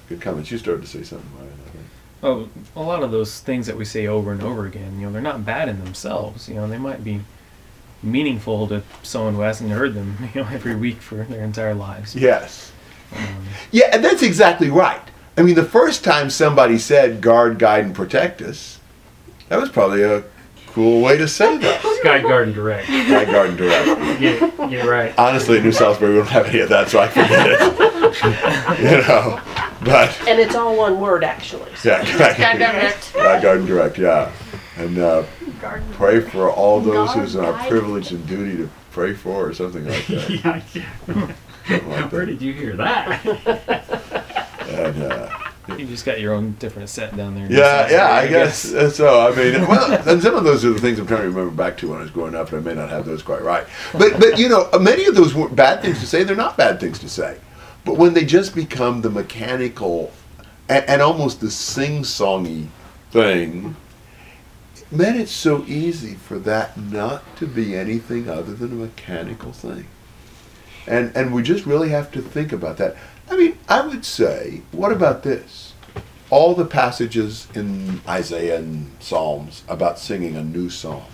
[0.09, 0.51] Good comments.
[0.51, 1.53] You started to say something, Ryan.
[1.67, 1.85] I think.
[2.23, 5.13] Oh, a lot of those things that we say over and over again, you know,
[5.13, 6.49] they're not bad in themselves.
[6.49, 7.21] You know, they might be
[8.03, 12.15] meaningful to someone who hasn't heard them, you know, every week for their entire lives.
[12.15, 12.73] Yes.
[13.15, 15.03] Um, Yeah, and that's exactly right.
[15.37, 18.79] I mean, the first time somebody said guard, guide, and protect us,
[19.49, 20.23] that was probably a
[20.69, 21.83] cool way to say that.
[22.01, 22.87] Sky Garden direct.
[22.87, 23.87] Sky Garden direct.
[24.21, 25.15] Get it, get it right.
[25.19, 27.61] Honestly, New Salisbury, we don't have any of that, so I forget it.
[28.81, 29.41] you know,
[29.85, 31.75] but and it's all one word actually.
[31.77, 33.13] so- yeah, guide, God direct.
[33.15, 33.99] guide, guard, and direct.
[33.99, 34.31] Yeah,
[34.77, 35.25] and uh,
[35.93, 39.85] pray for all those who's in our privilege and duty to pray for, or something
[39.87, 40.31] like that.
[40.45, 41.33] yeah, yeah.
[41.69, 42.27] Like Where that.
[42.27, 43.25] did you hear that?
[44.85, 45.39] And, uh,
[45.79, 47.51] you just got your own different set down there.
[47.51, 49.21] Yeah, yeah, I Salisbury, guess uh, so.
[49.21, 51.77] I mean, well, and some of those are the things I'm trying to remember back
[51.79, 53.67] to when I was growing up, and I may not have those quite right.
[53.93, 56.23] But, but you know, many of those weren't bad things to say.
[56.23, 57.39] They're not bad things to say.
[57.85, 60.13] But when they just become the mechanical
[60.69, 62.69] and, and almost the sing-songy
[63.11, 63.77] thing,
[64.91, 69.87] man, it's so easy for that not to be anything other than a mechanical thing.
[70.87, 72.97] And and we just really have to think about that.
[73.31, 75.73] I mean, I would say, what about this?
[76.31, 81.07] All the passages in Isaiah and Psalms about singing a new song.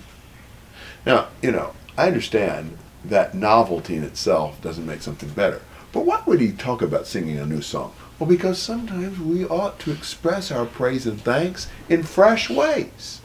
[1.06, 5.62] Now, you know, I understand that novelty in itself doesn't make something better.
[5.92, 7.92] But why would he talk about singing a new song?
[8.18, 13.20] Well, because sometimes we ought to express our praise and thanks in fresh ways.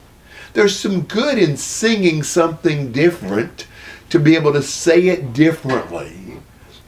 [0.53, 3.67] There's some good in singing something different
[4.09, 6.24] to be able to say it differently.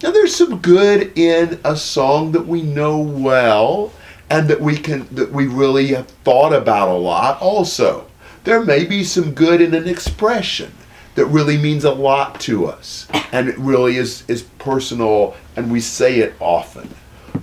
[0.04, 3.92] Now, there's some good in a song that we know well
[4.30, 8.06] and that we can that we really have thought about a lot also.
[8.44, 10.74] There may be some good in an expression
[11.16, 15.80] that really means a lot to us and it really is is personal and we
[15.80, 16.94] say it often.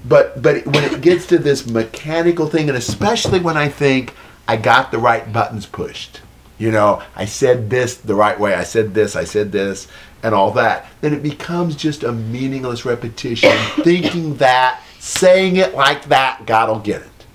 [0.05, 4.15] But but when it gets to this mechanical thing and especially when I think
[4.47, 6.21] I got the right buttons pushed.
[6.57, 8.55] You know, I said this the right way.
[8.55, 9.89] I said this, I said this,
[10.25, 10.87] and all that.
[11.03, 13.53] Then it becomes just a meaningless repetition,
[13.83, 17.27] thinking that, saying it like that, God will get it.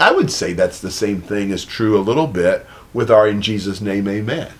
[0.00, 3.42] I would say that's the same thing is true a little bit with our in
[3.42, 4.50] Jesus' name, amen.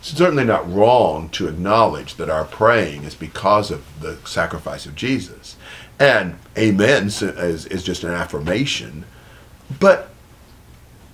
[0.00, 4.96] It's certainly not wrong to acknowledge that our praying is because of the sacrifice of
[4.96, 5.56] Jesus.
[6.00, 9.04] And amen is, is just an affirmation.
[9.78, 10.10] But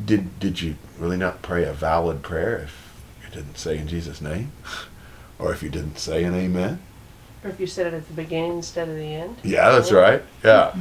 [0.02, 4.22] did, did you really not pray a valid prayer if you didn't say in Jesus'
[4.22, 4.52] name?
[5.38, 6.80] Or if you didn't say an amen?
[7.42, 9.36] Or if you said it at the beginning instead of the end.
[9.42, 10.22] Yeah, that's right.
[10.42, 10.74] Yeah.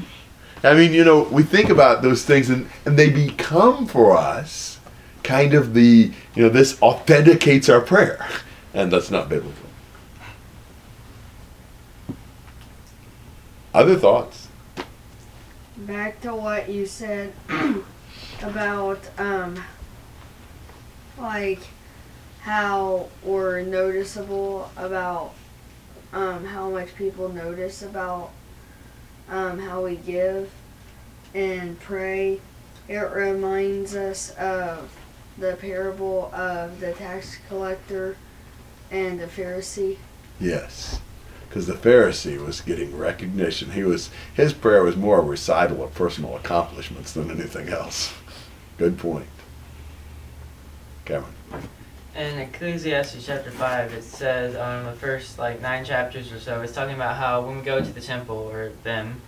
[0.64, 4.80] I mean, you know, we think about those things and, and they become for us
[5.24, 8.26] kind of the, you know, this authenticates our prayer.
[8.74, 9.64] And that's not biblical.
[13.74, 14.48] Other thoughts?
[15.76, 17.34] Back to what you said
[18.42, 19.64] about um
[21.18, 21.60] like
[22.44, 25.34] how we're noticeable about
[26.12, 28.32] um, how much people notice about
[29.30, 30.52] um, how we give
[31.34, 32.42] and pray.
[32.90, 34.94] It reminds us of
[35.38, 38.18] the parable of the tax collector
[38.92, 39.98] and the Pharisee.
[40.38, 41.00] Yes.
[41.48, 43.72] Because the Pharisee was getting recognition.
[43.72, 48.14] He was his prayer was more a recital of personal accomplishments than anything else.
[48.78, 49.28] Good point.
[51.06, 51.36] Cameron.
[52.16, 56.72] In Ecclesiastes chapter five, it says um, the first like nine chapters or so, it's
[56.72, 59.20] talking about how when we go to the temple or them,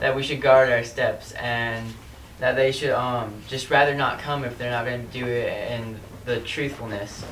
[0.00, 1.94] that we should guard our steps and
[2.40, 5.70] that they should um, just rather not come if they're not going to do it
[5.70, 7.24] in the truthfulness.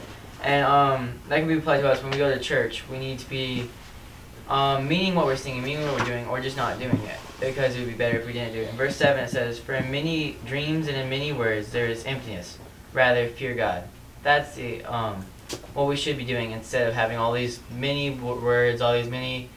[0.45, 2.85] And um, that can be applied to us when we go to church.
[2.89, 3.69] We need to be
[4.49, 7.75] um, meaning what we're singing, meaning what we're doing, or just not doing it because
[7.75, 8.69] it would be better if we didn't do it.
[8.69, 12.05] In verse seven, it says, "For in many dreams and in many words there is
[12.05, 12.59] emptiness.
[12.93, 13.89] Rather fear God."
[14.23, 15.25] That's the um,
[15.75, 19.49] what we should be doing instead of having all these many words, all these many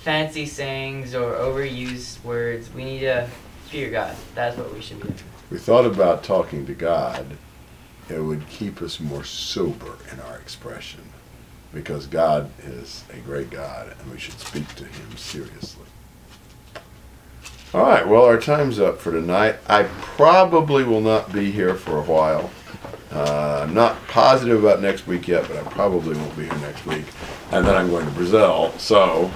[0.00, 2.72] fancy sayings or overused words.
[2.72, 3.28] We need to
[3.66, 4.16] fear God.
[4.34, 5.30] That's what we should be doing.
[5.50, 7.36] We thought about talking to God.
[8.08, 11.02] It would keep us more sober in our expression
[11.72, 15.86] because God is a great God and we should speak to Him seriously.
[17.74, 19.56] All right, well, our time's up for tonight.
[19.68, 22.50] I probably will not be here for a while.
[23.16, 26.84] Uh, I'm not positive about next week yet, but I probably won't be here next
[26.84, 27.06] week.
[27.50, 29.30] And then I'm going to Brazil, so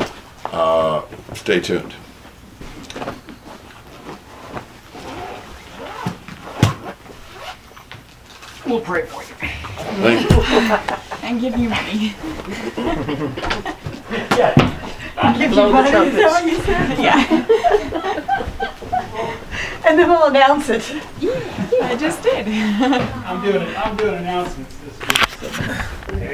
[0.52, 1.02] uh,
[1.32, 1.94] stay tuned.
[8.66, 9.34] We'll pray for you.
[10.02, 10.36] Thank you.
[11.22, 12.14] And give you money.
[14.36, 14.54] Yeah.
[15.38, 16.98] Give you Blow the money, is that what you said?
[16.98, 17.24] Yeah.
[19.86, 20.82] and then we'll announce it.
[21.82, 22.46] I just did.
[22.48, 23.78] I'm doing, it.
[23.78, 24.76] I'm doing announcements
[25.40, 25.54] this week.
[25.54, 25.96] so.